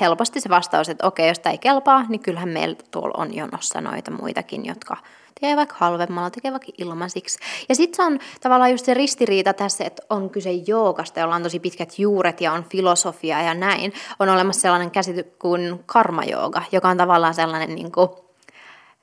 helposti 0.00 0.40
se 0.40 0.48
vastaus, 0.48 0.88
että 0.88 1.06
okei, 1.06 1.28
jos 1.28 1.38
tämä 1.38 1.50
ei 1.50 1.58
kelpaa, 1.58 2.04
niin 2.08 2.20
kyllähän 2.20 2.48
meillä 2.48 2.76
tuolla 2.90 3.14
on 3.22 3.34
jonossa 3.34 3.80
noita 3.80 4.10
muitakin, 4.10 4.66
jotka 4.66 4.96
tekee 5.34 5.56
vaikka 5.56 5.76
halvemmalla, 5.78 6.30
tekee 6.30 6.52
vaikka 6.52 6.72
ilmaisiksi. 6.78 7.38
Ja 7.68 7.74
sitten 7.74 7.96
se 7.96 8.02
on 8.02 8.18
tavallaan 8.40 8.70
just 8.70 8.84
se 8.84 8.94
ristiriita 8.94 9.52
tässä, 9.52 9.84
että 9.84 10.02
on 10.10 10.30
kyse 10.30 10.52
joogasta, 10.52 11.20
jolla 11.20 11.34
on 11.34 11.42
tosi 11.42 11.60
pitkät 11.60 11.98
juuret 11.98 12.40
ja 12.40 12.52
on 12.52 12.64
filosofia 12.64 13.42
ja 13.42 13.54
näin. 13.54 13.92
On 14.18 14.28
olemassa 14.28 14.60
sellainen 14.60 14.90
käsity 14.90 15.22
kuin 15.22 15.80
karmajooga, 15.86 16.62
joka 16.72 16.88
on 16.88 16.96
tavallaan 16.96 17.34
sellainen 17.34 17.74
niin 17.74 17.92
kuin 17.92 18.08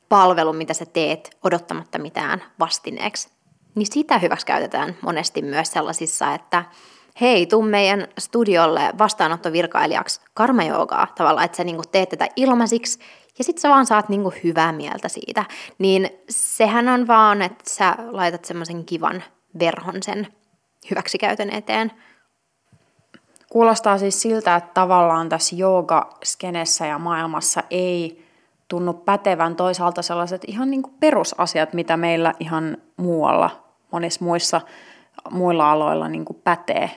palvelu, 0.10 0.54
mitä 0.54 0.74
sä 0.74 0.86
teet 0.86 1.38
odottamatta 1.44 2.00
mitään 2.00 2.44
vastineeksi 2.60 3.30
niin 3.76 3.88
sitä 3.92 4.18
hyväksi 4.18 4.46
käytetään 4.46 4.96
monesti 5.02 5.42
myös 5.42 5.72
sellaisissa, 5.72 6.34
että 6.34 6.66
hei, 7.22 7.46
tuu 7.46 7.62
meidän 7.62 8.08
studiolle 8.20 8.94
vastaanottovirkailijaksi 8.98 10.22
karmajoogaa 10.34 11.08
tavallaan, 11.18 11.46
että 11.46 11.58
sä 11.58 11.64
niin 11.64 11.82
teet 11.92 12.10
tätä 12.10 12.28
ilmaisiksi 12.36 13.00
ja 13.38 13.44
sit 13.44 13.58
sä 13.58 13.70
vaan 13.70 13.86
saat 13.86 14.10
niinku 14.10 14.34
hyvää 14.44 14.72
mieltä 14.72 15.10
siitä. 15.10 15.46
Niin 15.78 16.10
sehän 16.30 16.88
on 16.88 17.08
vaan, 17.08 17.42
että 17.42 17.64
sä 17.70 17.96
laitat 18.12 18.46
semmoisen 18.46 18.86
kivan 18.86 19.24
verhon 19.60 20.04
sen 20.04 20.28
hyväksikäytön 20.92 21.50
eteen. 21.50 21.92
Kuulostaa 23.52 23.98
siis 23.98 24.22
siltä, 24.22 24.56
että 24.56 24.72
tavallaan 24.74 25.30
tässä 25.30 25.56
joogaskenessä 25.56 26.86
ja 26.86 27.00
maailmassa 27.00 27.64
ei 27.70 28.26
tunnu 28.68 28.94
pätevän 28.94 29.56
toisaalta 29.56 30.02
sellaiset 30.02 30.42
ihan 30.48 30.72
niin 30.72 30.82
kuin 30.82 30.96
perusasiat, 31.00 31.74
mitä 31.74 31.98
meillä 31.98 32.34
ihan 32.40 32.78
muualla, 32.98 33.63
monissa 33.94 34.26
muissa 34.26 34.62
muilla 35.32 35.72
aloilla 35.72 36.10
niin 36.10 36.26
kuin 36.26 36.42
pätee. 36.44 36.92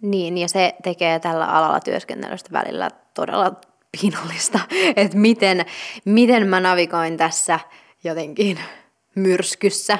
Niin, 0.00 0.38
ja 0.38 0.48
se 0.48 0.74
tekee 0.82 1.18
tällä 1.18 1.46
alalla 1.46 1.80
työskentelystä 1.80 2.52
välillä 2.52 2.90
todella 3.14 3.52
piinallista, 4.00 4.60
että 4.96 5.16
miten, 5.16 5.66
miten 6.04 6.46
mä 6.46 6.60
navigoin 6.60 7.16
tässä 7.16 7.60
jotenkin 8.04 8.58
myrskyssä. 9.14 9.98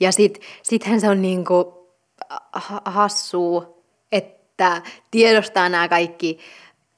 Ja 0.00 0.12
sit, 0.12 0.40
sittenhän 0.62 1.00
se 1.00 1.08
on 1.08 1.22
niinku 1.22 1.88
hassua, 2.84 3.76
että 4.12 4.82
tiedostaa 5.10 5.68
nämä 5.68 5.88
kaikki 5.88 6.38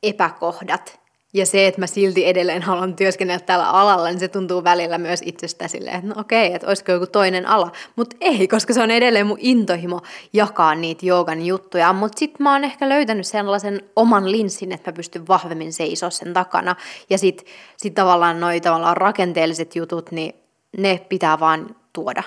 epäkohdat 0.03 1.01
ja 1.39 1.47
se, 1.47 1.67
että 1.67 1.81
mä 1.81 1.87
silti 1.87 2.27
edelleen 2.27 2.63
haluan 2.63 2.97
työskennellä 2.97 3.41
tällä 3.41 3.71
alalla, 3.71 4.09
niin 4.09 4.21
se 4.21 4.29
tuntuu 4.29 4.65
välillä 4.65 4.99
myös 4.99 5.21
itsestä 5.25 5.69
silleen, 5.69 5.97
että 5.97 6.09
no 6.09 6.15
okei, 6.21 6.55
että 6.55 6.67
olisiko 6.67 6.93
joku 6.93 7.07
toinen 7.07 7.47
ala. 7.47 7.73
Mutta 7.97 8.17
ei, 8.21 8.49
koska 8.49 8.73
se 8.73 8.83
on 8.83 8.91
edelleen 8.91 9.27
mun 9.27 9.39
intohimo 9.41 10.01
jakaa 10.33 10.75
niitä 10.75 11.07
joogan 11.07 11.47
juttuja. 11.47 11.93
Mutta 11.93 12.19
sitten 12.19 12.43
mä 12.43 12.53
oon 12.53 12.65
ehkä 12.65 12.89
löytänyt 12.89 13.27
sellaisen 13.27 13.83
oman 13.97 14.31
linssin, 14.31 14.73
että 14.73 14.91
mä 14.91 14.97
pystyn 14.97 15.29
vahvemmin 15.29 15.73
seisoa 15.73 16.11
sen 16.11 16.33
takana. 16.33 16.77
Ja 17.11 17.19
sitten 17.19 17.47
sit 17.77 17.95
tavallaan 17.95 18.41
noi 18.41 18.61
tavallaan 18.61 18.97
rakenteelliset 18.97 19.77
jutut, 19.77 20.11
niin 20.11 20.35
ne 20.79 21.07
pitää 21.09 21.41
vaan 21.41 21.77
tuoda 21.93 22.23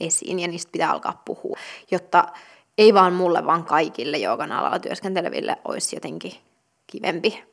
esiin 0.00 0.40
ja 0.40 0.48
niistä 0.48 0.72
pitää 0.72 0.90
alkaa 0.90 1.22
puhua, 1.24 1.56
jotta 1.90 2.24
ei 2.78 2.94
vaan 2.94 3.12
mulle, 3.12 3.46
vaan 3.46 3.64
kaikille 3.64 4.18
joogan 4.18 4.52
alalla 4.52 4.78
työskenteleville 4.78 5.56
olisi 5.64 5.96
jotenkin 5.96 6.32
kivempi 6.86 7.49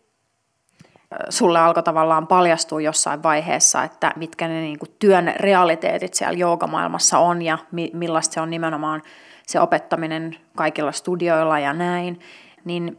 sulle 1.29 1.59
alkoi 1.59 1.83
tavallaan 1.83 2.27
paljastua 2.27 2.81
jossain 2.81 3.23
vaiheessa, 3.23 3.83
että 3.83 4.13
mitkä 4.15 4.47
ne 4.47 4.61
niin 4.61 4.79
kuin 4.79 4.95
työn 4.99 5.33
realiteetit 5.35 6.13
siellä 6.13 6.37
joogamaailmassa 6.37 7.19
on 7.19 7.41
ja 7.41 7.57
mi- 7.71 7.91
millaista 7.93 8.33
se 8.33 8.41
on 8.41 8.49
nimenomaan 8.49 9.01
se 9.47 9.59
opettaminen 9.59 10.37
kaikilla 10.55 10.91
studioilla 10.91 11.59
ja 11.59 11.73
näin, 11.73 12.19
niin 12.65 12.97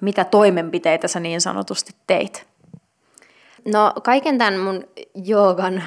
mitä 0.00 0.24
toimenpiteitä 0.24 1.08
sä 1.08 1.20
niin 1.20 1.40
sanotusti 1.40 1.92
teit? 2.06 2.46
No 3.72 3.92
kaiken 4.02 4.38
tämän 4.38 4.58
mun 4.58 4.84
joogan 5.14 5.82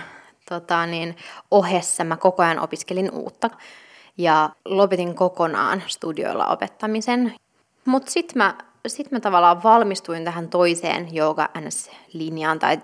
tota, 0.49 0.85
niin, 0.85 1.15
ohessa 1.51 2.03
mä 2.03 2.17
koko 2.17 2.43
ajan 2.43 2.59
opiskelin 2.59 3.11
uutta 3.11 3.49
ja 4.17 4.49
lopetin 4.65 5.15
kokonaan 5.15 5.83
studioilla 5.87 6.47
opettamisen. 6.47 7.33
Mutta 7.85 8.11
sitten 8.11 8.37
mä 8.37 8.55
sitten 8.87 9.15
mä 9.15 9.19
tavallaan 9.19 9.63
valmistuin 9.63 10.23
tähän 10.25 10.49
toiseen 10.49 11.15
jooga 11.15 11.49
linjaan 12.13 12.59
tai 12.59 12.77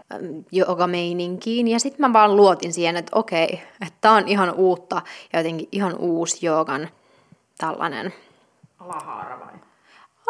joogameininkiin 0.52 1.68
ja 1.68 1.80
sitten 1.80 2.02
mä 2.02 2.14
vaan 2.14 2.36
luotin 2.36 2.74
siihen, 2.74 2.98
että 2.98 3.12
okei, 3.16 3.62
että 3.82 3.98
tää 4.02 4.12
on 4.12 4.28
ihan 4.28 4.54
uutta 4.54 5.02
ja 5.34 5.40
jotenkin 5.40 5.70
ihan 5.72 5.96
uusi 5.98 6.46
joogan 6.46 6.90
tällainen. 7.58 8.14
Alahaara 8.80 9.40
vai? 9.40 9.69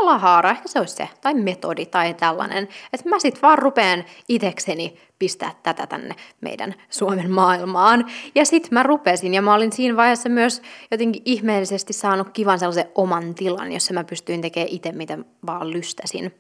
Alahaara, 0.02 0.52
ehkä 0.52 0.68
se 0.68 0.80
olisi 0.80 0.96
se, 0.96 1.10
tai 1.22 1.34
metodi 1.34 1.86
tai 1.86 2.14
tällainen. 2.14 2.68
Että 2.94 3.10
mä 3.10 3.20
sitten 3.20 3.42
vaan 3.42 3.58
rupeen 3.58 4.06
itekseni 4.28 5.00
pistää 5.20 5.52
tätä 5.64 5.88
tänne 5.88 6.16
meidän 6.42 6.76
Suomen 6.90 7.32
maailmaan. 7.32 8.06
Ja 8.36 8.46
sitten 8.46 8.70
mä 8.74 8.84
rupesin, 8.84 9.34
ja 9.34 9.42
mä 9.42 9.54
olin 9.54 9.72
siinä 9.72 9.96
vaiheessa 9.96 10.30
myös 10.30 10.62
jotenkin 10.92 11.22
ihmeellisesti 11.26 11.94
saanut 11.94 12.30
kivan 12.30 12.60
sellaisen 12.60 12.92
oman 12.96 13.36
tilan, 13.36 13.72
jossa 13.72 13.94
mä 13.94 14.04
pystyin 14.04 14.42
tekemään 14.42 14.70
itse, 14.70 14.92
mitä 14.92 15.18
vaan 15.46 15.72
lystäsin 15.72 16.34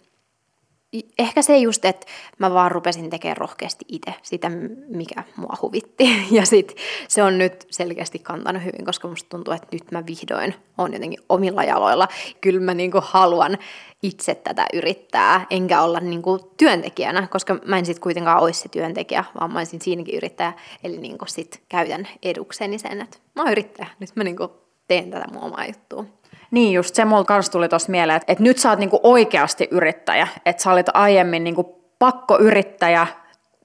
ehkä 1.19 1.41
se 1.41 1.58
just, 1.58 1.86
että 1.86 2.08
mä 2.38 2.54
vaan 2.54 2.71
rupesin 2.71 3.10
tekemään 3.10 3.38
rohkeasti 3.38 3.86
itse 3.88 4.13
sitä, 4.21 4.52
mikä 4.88 5.23
mua 5.36 5.58
huvitti. 5.62 6.10
Ja 6.32 6.45
sit 6.45 6.75
se 7.08 7.23
on 7.23 7.38
nyt 7.38 7.67
selkeästi 7.69 8.19
kantanut 8.19 8.63
hyvin, 8.63 8.86
koska 8.86 9.08
musta 9.08 9.30
tuntuu, 9.30 9.54
että 9.54 9.67
nyt 9.71 9.91
mä 9.91 10.06
vihdoin 10.06 10.56
on 10.78 10.93
jotenkin 10.93 11.19
omilla 11.30 11.63
jaloilla. 11.63 12.08
Kyllä 12.41 12.62
mä 12.62 12.73
niinku 12.73 12.99
haluan 13.02 13.58
itse 14.04 14.36
tätä 14.36 14.65
yrittää, 14.73 15.45
enkä 15.49 15.82
olla 15.82 15.99
niinku 15.99 16.54
työntekijänä, 16.58 17.28
koska 17.28 17.58
mä 17.65 17.78
en 17.78 17.86
sit 17.86 17.99
kuitenkaan 17.99 18.43
olisi 18.43 18.62
se 18.62 18.69
työntekijä, 18.69 19.25
vaan 19.39 19.54
mä 19.54 19.60
olisin 19.60 19.82
siinäkin 19.82 20.15
yrittäjä. 20.15 20.54
Eli 20.84 20.97
niinku 20.97 21.25
sit 21.28 21.62
käytän 21.69 22.08
edukseni 22.23 22.80
sen, 22.80 23.02
että 23.02 23.17
mä 23.36 23.41
oon 23.41 23.52
yrittäjä, 23.52 23.88
nyt 23.99 24.15
mä 24.15 24.23
niinku 24.23 24.52
teen 24.88 25.12
tätä 25.12 25.25
mun 25.34 25.43
omaa 25.43 25.65
juttua. 25.65 26.06
Niin 26.52 26.74
just, 26.74 26.96
se 26.96 27.06
mulla 27.06 27.24
kanssa 27.24 27.52
tuli 27.52 27.70
tuosta 27.70 27.92
mieleen, 27.92 28.18
että, 28.18 28.32
että 28.32 28.44
nyt 28.44 28.58
sä 28.58 28.70
oot 28.70 28.80
niinku 28.80 29.00
oikeasti 29.04 29.68
yrittäjä, 29.72 30.28
että 30.46 30.64
sä 30.64 30.72
olit 30.72 30.88
aiemmin 30.94 31.44
niinku 31.44 31.64
pakkoyrittäjä 32.00 33.08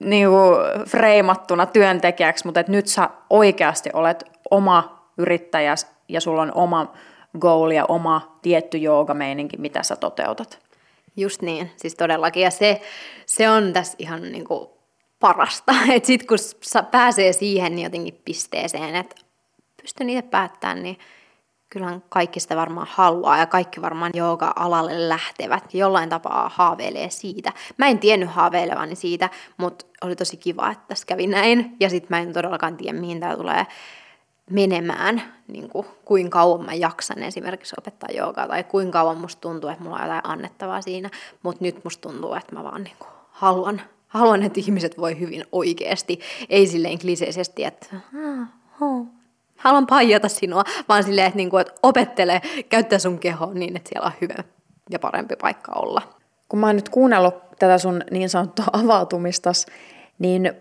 niinku 0.01 0.39
freimattuna 0.89 1.67
työntekijäksi, 1.67 2.47
mutta 2.47 2.61
että 2.61 2.73
nyt 2.73 2.87
sä 2.87 3.11
oikeasti 3.31 3.91
olet 3.93 4.25
oma 4.51 5.09
yrittäjä 5.19 5.75
ja 6.09 6.21
sulla 6.21 6.43
on 6.43 6.53
oma 6.55 6.93
goal 7.39 7.71
ja 7.71 7.85
oma 7.89 8.39
tietty 8.43 8.79
joogameininki, 8.79 9.57
mitä 9.57 9.83
sä 9.83 9.97
toteutat. 9.97 10.59
Just 11.17 11.43
niin, 11.43 11.71
siis 11.77 11.95
todellakin. 11.95 12.43
Ja 12.43 12.51
se, 12.51 12.81
se 13.27 13.51
on 13.51 13.73
tässä 13.73 13.97
ihan 13.99 14.23
niinku 14.23 14.79
parasta, 15.21 15.73
että 15.95 16.07
sitten 16.07 16.29
kun 16.29 16.39
pääsee 16.91 17.33
siihen 17.33 17.79
jotenkin 17.79 18.21
pisteeseen, 18.25 18.95
että 18.95 19.17
pystyn 19.83 20.11
itse 20.11 20.23
päättämään, 20.23 20.83
niin 20.83 20.99
kyllähän 21.75 22.03
kaikki 22.09 22.41
sitä 22.41 22.57
varmaan 22.57 22.87
haluaa 22.91 23.39
ja 23.39 23.47
kaikki 23.47 23.83
varmaan 23.83 24.13
jooga-alalle 24.15 25.09
lähtevät 25.09 25.75
jollain 25.75 26.09
tapaa 26.09 26.51
haaveilee 26.55 27.11
siitä. 27.11 27.53
Mä 27.79 27.87
en 27.87 27.99
tiennyt 27.99 28.31
haaveilevani 28.31 28.95
siitä, 28.95 29.31
mutta 29.57 29.87
oli 30.03 30.17
tosi 30.17 30.37
kiva, 30.37 30.71
että 30.71 30.85
tässä 30.89 31.07
kävi 31.07 31.27
näin. 31.27 31.77
Ja 31.81 31.91
sitten 31.91 32.09
mä 32.11 32.21
en 32.21 32.33
todellakaan 32.33 32.77
tiedä, 32.77 32.99
mihin 32.99 33.21
tämä 33.21 33.37
tulee 33.37 33.67
menemään, 34.51 35.23
niin 35.49 35.69
kuin, 35.69 35.87
kuinka 36.05 36.39
kauan 36.39 36.65
mä 36.65 36.75
jaksan 36.75 37.23
esimerkiksi 37.23 37.75
opettaa 37.79 38.09
joogaa 38.17 38.49
tai 38.49 38.65
kuinka 38.65 38.99
kauan 38.99 39.19
musta 39.19 39.41
tuntuu, 39.41 39.71
että 39.71 39.85
mulla 39.85 39.97
on 39.97 40.03
jotain 40.03 40.21
annettavaa 40.25 40.83
siinä, 40.83 41.11
mutta 41.43 41.65
nyt 41.65 41.85
musta 41.85 42.09
tuntuu, 42.09 42.35
että 42.35 42.55
mä 42.55 42.65
vaan 42.65 42.85
niin 42.85 42.97
kuin, 42.99 43.11
haluan, 43.31 43.81
haluan, 44.09 44.43
että 44.43 44.61
ihmiset 44.61 44.99
voi 44.99 45.21
hyvin 45.21 45.45
oikeasti, 45.53 46.21
ei 46.49 46.67
silleen 46.67 46.99
kliseisesti, 46.99 47.65
että 47.65 47.97
haluan 49.65 49.87
paijata 49.87 50.29
sinua, 50.29 50.65
vaan 50.89 51.05
silleen, 51.05 51.27
että, 51.27 51.37
niinku, 51.37 51.57
että 51.57 51.73
opettele, 51.83 52.43
käyttää 52.69 52.99
sun 52.99 53.19
kehoa 53.19 53.55
niin, 53.55 53.77
että 53.77 53.89
siellä 53.89 54.07
on 54.07 54.13
hyvä 54.21 54.45
ja 54.91 54.99
parempi 54.99 55.37
paikka 55.37 55.73
olla. 55.73 56.03
Kun 56.49 56.59
mä 56.59 56.67
oon 56.67 56.77
nyt 56.77 56.89
kuunnellut 56.89 57.35
tätä 57.59 57.79
sun 57.79 58.03
niin 58.11 58.31
sanottua 58.31 58.65
avautumistas, 58.85 59.67
niin 60.19 60.53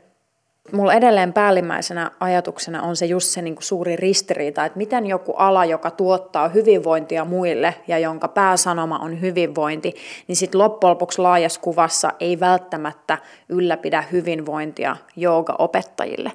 mulla 0.71 0.93
edelleen 0.93 1.33
päällimmäisenä 1.33 2.11
ajatuksena 2.19 2.81
on 2.81 2.95
se 2.95 3.05
just 3.05 3.27
se 3.27 3.41
niin 3.41 3.55
kuin 3.55 3.63
suuri 3.63 3.95
ristiriita, 3.95 4.65
että 4.65 4.77
miten 4.77 5.05
joku 5.05 5.33
ala, 5.33 5.65
joka 5.65 5.91
tuottaa 5.91 6.47
hyvinvointia 6.47 7.25
muille 7.25 7.75
ja 7.87 7.99
jonka 7.99 8.27
pääsanoma 8.27 8.99
on 8.99 9.21
hyvinvointi, 9.21 9.95
niin 10.27 10.35
sitten 10.35 10.59
loppujen 10.61 10.89
lopuksi 10.89 11.21
laajassa 11.21 11.61
kuvassa 11.61 12.11
ei 12.19 12.39
välttämättä 12.39 13.17
ylläpidä 13.49 14.03
hyvinvointia 14.11 14.95
jooga-opettajille. 15.15 16.31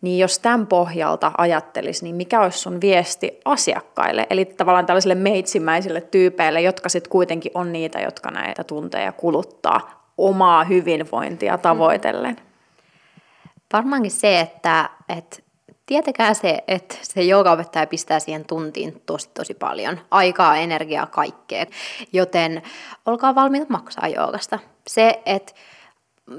Niin 0.00 0.18
jos 0.18 0.38
tämän 0.38 0.66
pohjalta 0.66 1.32
ajattelisi, 1.38 2.04
niin 2.04 2.16
mikä 2.16 2.40
olisi 2.40 2.58
sun 2.58 2.80
viesti 2.80 3.40
asiakkaille, 3.44 4.26
eli 4.30 4.44
tavallaan 4.44 4.86
tällaisille 4.86 5.14
meitsimäisille 5.14 6.00
tyypeille, 6.00 6.60
jotka 6.60 6.88
sitten 6.88 7.10
kuitenkin 7.10 7.52
on 7.54 7.72
niitä, 7.72 8.00
jotka 8.00 8.30
näitä 8.30 8.64
tunteja 8.64 9.12
kuluttaa 9.12 10.10
omaa 10.18 10.64
hyvinvointia 10.64 11.58
tavoitellen? 11.58 12.36
Varmaankin 13.72 14.10
se, 14.10 14.40
että, 14.40 14.90
että 15.08 15.36
tietäkää 15.86 16.34
se, 16.34 16.64
että 16.68 16.96
se 17.02 17.22
joogaopettaja 17.22 17.86
pistää 17.86 18.20
siihen 18.20 18.44
tuntiin 18.44 19.02
tosi 19.06 19.30
tosi 19.34 19.54
paljon 19.54 20.00
aikaa, 20.10 20.56
energiaa, 20.56 21.06
kaikkea. 21.06 21.66
Joten 22.12 22.62
olkaa 23.06 23.34
valmiita 23.34 23.66
maksaa 23.68 24.08
joogasta. 24.08 24.58
Se, 24.86 25.22
että 25.26 25.52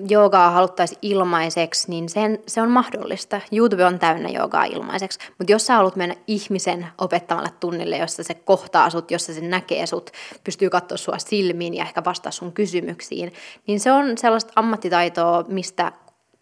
joogaa 0.09 0.51
haluttaisiin 0.51 0.99
ilmaiseksi, 1.01 1.89
niin 1.89 2.09
sen, 2.09 2.39
se 2.47 2.61
on 2.61 2.71
mahdollista. 2.71 3.41
YouTube 3.51 3.85
on 3.85 3.99
täynnä 3.99 4.29
joogaa 4.29 4.63
ilmaiseksi. 4.63 5.19
Mutta 5.37 5.51
jos 5.51 5.65
sä 5.65 5.75
haluat 5.75 5.95
mennä 5.95 6.15
ihmisen 6.27 6.87
opettamalle 6.97 7.49
tunnille, 7.59 7.97
jossa 7.97 8.23
se 8.23 8.33
kohtaa 8.33 8.89
sut, 8.89 9.11
jossa 9.11 9.33
se 9.33 9.41
näkee 9.41 9.85
sut, 9.85 10.11
pystyy 10.43 10.69
katsoa 10.69 10.97
sua 10.97 11.17
silmiin 11.17 11.73
ja 11.73 11.83
ehkä 11.83 12.03
vastaa 12.03 12.31
sun 12.31 12.53
kysymyksiin, 12.53 13.33
niin 13.67 13.79
se 13.79 13.91
on 13.91 14.17
sellaista 14.17 14.53
ammattitaitoa, 14.55 15.45
mistä 15.47 15.91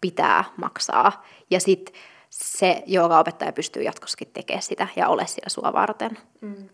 pitää 0.00 0.44
maksaa. 0.56 1.24
Ja 1.50 1.60
sitten 1.60 1.94
se 2.30 2.82
joogaopettaja 2.86 3.52
pystyy 3.52 3.82
jatkossakin 3.82 4.30
tekemään 4.32 4.62
sitä 4.62 4.88
ja 4.96 5.08
ole 5.08 5.26
siellä 5.26 5.48
sua 5.48 5.72
varten. 5.72 6.18
Mm. 6.40 6.68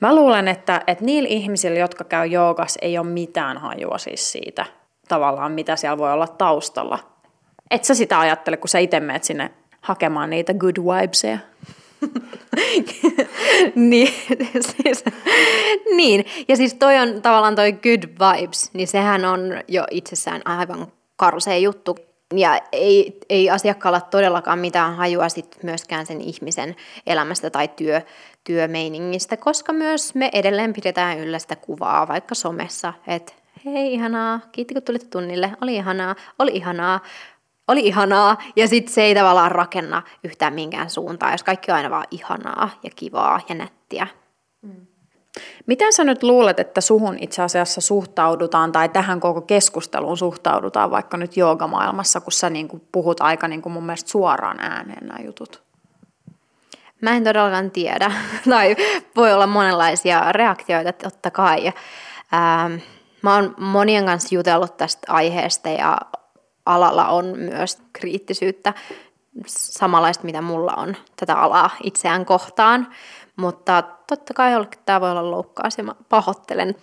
Mä 0.00 0.14
luulen, 0.14 0.48
että, 0.48 0.82
että 0.86 1.04
niillä 1.04 1.28
ihmisillä, 1.28 1.78
jotka 1.78 2.04
käy 2.04 2.26
joogas, 2.26 2.78
ei 2.82 2.98
ole 2.98 3.06
mitään 3.06 3.58
hajua 3.58 3.98
siis 3.98 4.32
siitä, 4.32 4.66
tavallaan, 5.08 5.52
mitä 5.52 5.76
siellä 5.76 5.98
voi 5.98 6.12
olla 6.12 6.28
taustalla. 6.28 6.98
Et 7.70 7.84
sä 7.84 7.94
sitä 7.94 8.20
ajattele, 8.20 8.56
kun 8.56 8.68
sä 8.68 8.78
itse 8.78 9.00
menet 9.00 9.24
sinne 9.24 9.50
hakemaan 9.80 10.30
niitä 10.30 10.54
good 10.54 10.76
vibesia? 10.76 11.38
niin, 13.74 14.14
siis, 14.60 15.04
niin, 15.96 16.24
ja 16.48 16.56
siis 16.56 16.74
toi 16.74 16.98
on 16.98 17.22
tavallaan 17.22 17.56
toi 17.56 17.72
good 17.72 18.02
vibes, 18.02 18.70
niin 18.72 18.88
sehän 18.88 19.24
on 19.24 19.40
jo 19.68 19.84
itsessään 19.90 20.42
aivan 20.44 20.86
karsee 21.16 21.58
juttu. 21.58 21.98
Ja 22.36 22.60
ei, 22.72 23.18
ei 23.28 23.50
asiakkaalla 23.50 24.00
todellakaan 24.00 24.58
mitään 24.58 24.96
hajua 24.96 25.28
sit 25.28 25.58
myöskään 25.62 26.06
sen 26.06 26.20
ihmisen 26.20 26.76
elämästä 27.06 27.50
tai 27.50 27.68
työ, 27.68 28.00
työmeiningistä, 28.44 29.36
koska 29.36 29.72
myös 29.72 30.14
me 30.14 30.30
edelleen 30.32 30.72
pidetään 30.72 31.18
yllä 31.18 31.38
sitä 31.38 31.56
kuvaa 31.56 32.08
vaikka 32.08 32.34
somessa, 32.34 32.92
että 33.06 33.32
hei 33.64 33.92
ihanaa, 33.94 34.40
kiitti 34.52 34.74
kun 34.74 34.82
tulit 34.82 35.10
tunnille, 35.10 35.52
oli 35.60 35.76
ihanaa, 35.76 36.14
oli 36.38 36.52
ihanaa, 36.54 37.00
oli 37.68 37.80
ihanaa, 37.80 38.38
ja 38.56 38.68
sitten 38.68 38.94
se 38.94 39.02
ei 39.02 39.14
tavallaan 39.14 39.52
rakenna 39.52 40.02
yhtään 40.24 40.54
minkään 40.54 40.90
suuntaan, 40.90 41.32
jos 41.32 41.42
kaikki 41.42 41.70
on 41.70 41.76
aina 41.76 41.90
vaan 41.90 42.06
ihanaa 42.10 42.70
ja 42.82 42.90
kivaa 42.96 43.40
ja 43.48 43.54
nättiä. 43.54 44.06
Mm. 44.62 44.86
Miten 45.66 45.92
sä 45.92 46.04
nyt 46.04 46.22
luulet, 46.22 46.60
että 46.60 46.80
suhun 46.80 47.18
itse 47.20 47.42
asiassa 47.42 47.80
suhtaudutaan 47.80 48.72
tai 48.72 48.88
tähän 48.88 49.20
koko 49.20 49.40
keskusteluun 49.40 50.16
suhtaudutaan 50.16 50.90
vaikka 50.90 51.16
nyt 51.16 51.36
joogamaailmassa, 51.36 52.20
kun 52.20 52.32
sä 52.32 52.50
niin 52.50 52.68
kuin 52.68 52.82
puhut 52.92 53.20
aika 53.20 53.48
niin 53.48 53.62
kuin 53.62 53.72
mun 53.72 53.86
mielestä 53.86 54.10
suoraan 54.10 54.60
ääneen 54.60 55.06
nämä 55.06 55.24
jutut? 55.24 55.62
Mä 57.00 57.10
en 57.10 57.24
todellakaan 57.24 57.70
tiedä. 57.70 58.12
tai 58.50 58.76
voi 59.16 59.32
olla 59.32 59.46
monenlaisia 59.46 60.32
reaktioita, 60.32 60.92
totta 60.92 61.30
kai. 61.30 61.66
Ähm, 62.34 62.74
mä 63.24 63.34
oon 63.34 63.54
monien 63.58 64.04
kanssa 64.04 64.34
jutellut 64.34 64.76
tästä 64.76 65.12
aiheesta 65.12 65.68
ja 65.68 65.98
alalla 66.66 67.08
on 67.08 67.24
myös 67.38 67.78
kriittisyyttä 67.92 68.74
samanlaista, 69.46 70.24
mitä 70.24 70.42
mulla 70.42 70.72
on 70.72 70.96
tätä 71.16 71.34
alaa 71.34 71.70
itseään 71.82 72.24
kohtaan. 72.24 72.88
Mutta 73.36 73.82
totta 73.82 74.34
kai 74.34 74.52
jollekin 74.52 74.80
tämä 74.86 75.00
voi 75.00 75.10
olla 75.10 75.30
loukkaus 75.30 75.78
ja 75.78 75.84
mä 75.84 75.94
pahoittelen. 76.08 76.74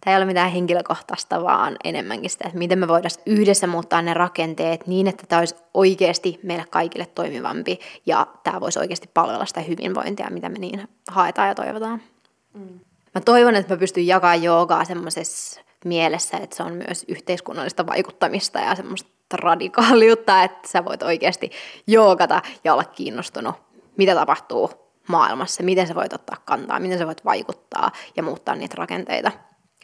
Tämä 0.00 0.14
ei 0.14 0.16
ole 0.16 0.24
mitään 0.24 0.50
henkilökohtaista, 0.50 1.42
vaan 1.42 1.76
enemmänkin 1.84 2.30
sitä, 2.30 2.44
että 2.46 2.58
miten 2.58 2.78
me 2.78 2.88
voidaan 2.88 3.10
yhdessä 3.26 3.66
muuttaa 3.66 4.02
ne 4.02 4.14
rakenteet 4.14 4.86
niin, 4.86 5.06
että 5.06 5.26
tämä 5.26 5.38
olisi 5.38 5.56
oikeasti 5.74 6.40
meille 6.42 6.64
kaikille 6.70 7.06
toimivampi 7.06 7.78
ja 8.06 8.26
tämä 8.44 8.60
voisi 8.60 8.78
oikeasti 8.78 9.10
palvella 9.14 9.46
sitä 9.46 9.60
hyvinvointia, 9.60 10.30
mitä 10.30 10.48
me 10.48 10.58
niin 10.58 10.88
haetaan 11.08 11.48
ja 11.48 11.54
toivotaan. 11.54 12.02
Mm. 12.54 12.80
Mä 13.14 13.20
toivon, 13.20 13.54
että 13.54 13.74
mä 13.74 13.78
pystyn 13.78 14.06
jakamaan 14.06 14.42
joogaa 14.42 14.84
semmoisessa 14.84 15.60
mielessä, 15.84 16.36
että 16.36 16.56
se 16.56 16.62
on 16.62 16.72
myös 16.72 17.04
yhteiskunnallista 17.08 17.86
vaikuttamista 17.86 18.58
ja 18.58 18.74
semmoista 18.74 19.10
radikaaliutta, 19.32 20.42
että 20.42 20.68
sä 20.68 20.84
voit 20.84 21.02
oikeasti 21.02 21.50
joogata 21.86 22.42
ja 22.64 22.72
olla 22.72 22.84
kiinnostunut, 22.84 23.54
mitä 23.96 24.14
tapahtuu 24.14 24.70
maailmassa, 25.08 25.62
miten 25.62 25.86
sä 25.86 25.94
voit 25.94 26.12
ottaa 26.12 26.36
kantaa, 26.44 26.80
miten 26.80 26.98
sä 26.98 27.06
voit 27.06 27.24
vaikuttaa 27.24 27.92
ja 28.16 28.22
muuttaa 28.22 28.54
niitä 28.54 28.74
rakenteita. 28.78 29.32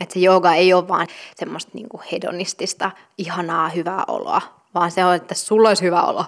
Että 0.01 0.13
se 0.15 0.21
jooga 0.21 0.55
ei 0.55 0.73
ole 0.73 0.89
vaan 0.89 1.07
semmoista 1.37 1.71
niinku 1.75 2.03
hedonistista, 2.13 2.91
ihanaa, 3.19 3.69
hyvää 3.69 4.05
oloa, 4.09 4.43
vaan 4.75 4.91
se 4.91 5.05
on, 5.05 5.15
että 5.15 5.35
sulla 5.35 5.69
olisi 5.69 5.85
hyvä 5.85 6.03
olo, 6.03 6.25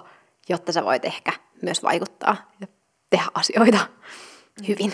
jotta 0.49 0.71
sä 0.71 0.85
voit 0.85 1.05
ehkä 1.05 1.31
myös 1.61 1.83
vaikuttaa 1.83 2.35
ja 2.61 2.67
tehdä 3.09 3.25
asioita 3.33 3.79
hyvin. 4.67 4.93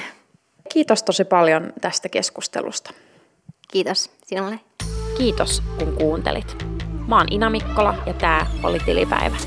Kiitos 0.73 1.03
tosi 1.03 1.25
paljon 1.25 1.73
tästä 1.81 2.09
keskustelusta. 2.09 2.93
Kiitos 3.73 4.11
sinulle. 4.25 4.59
Kiitos 5.17 5.63
kun 5.79 5.93
kuuntelit. 5.93 6.65
Mä 7.07 7.17
oon 7.17 7.27
Ina 7.31 7.49
Mikkola 7.49 7.95
ja 8.05 8.13
tää 8.13 8.47
oli 8.63 8.79
Tilipäivä. 8.79 9.37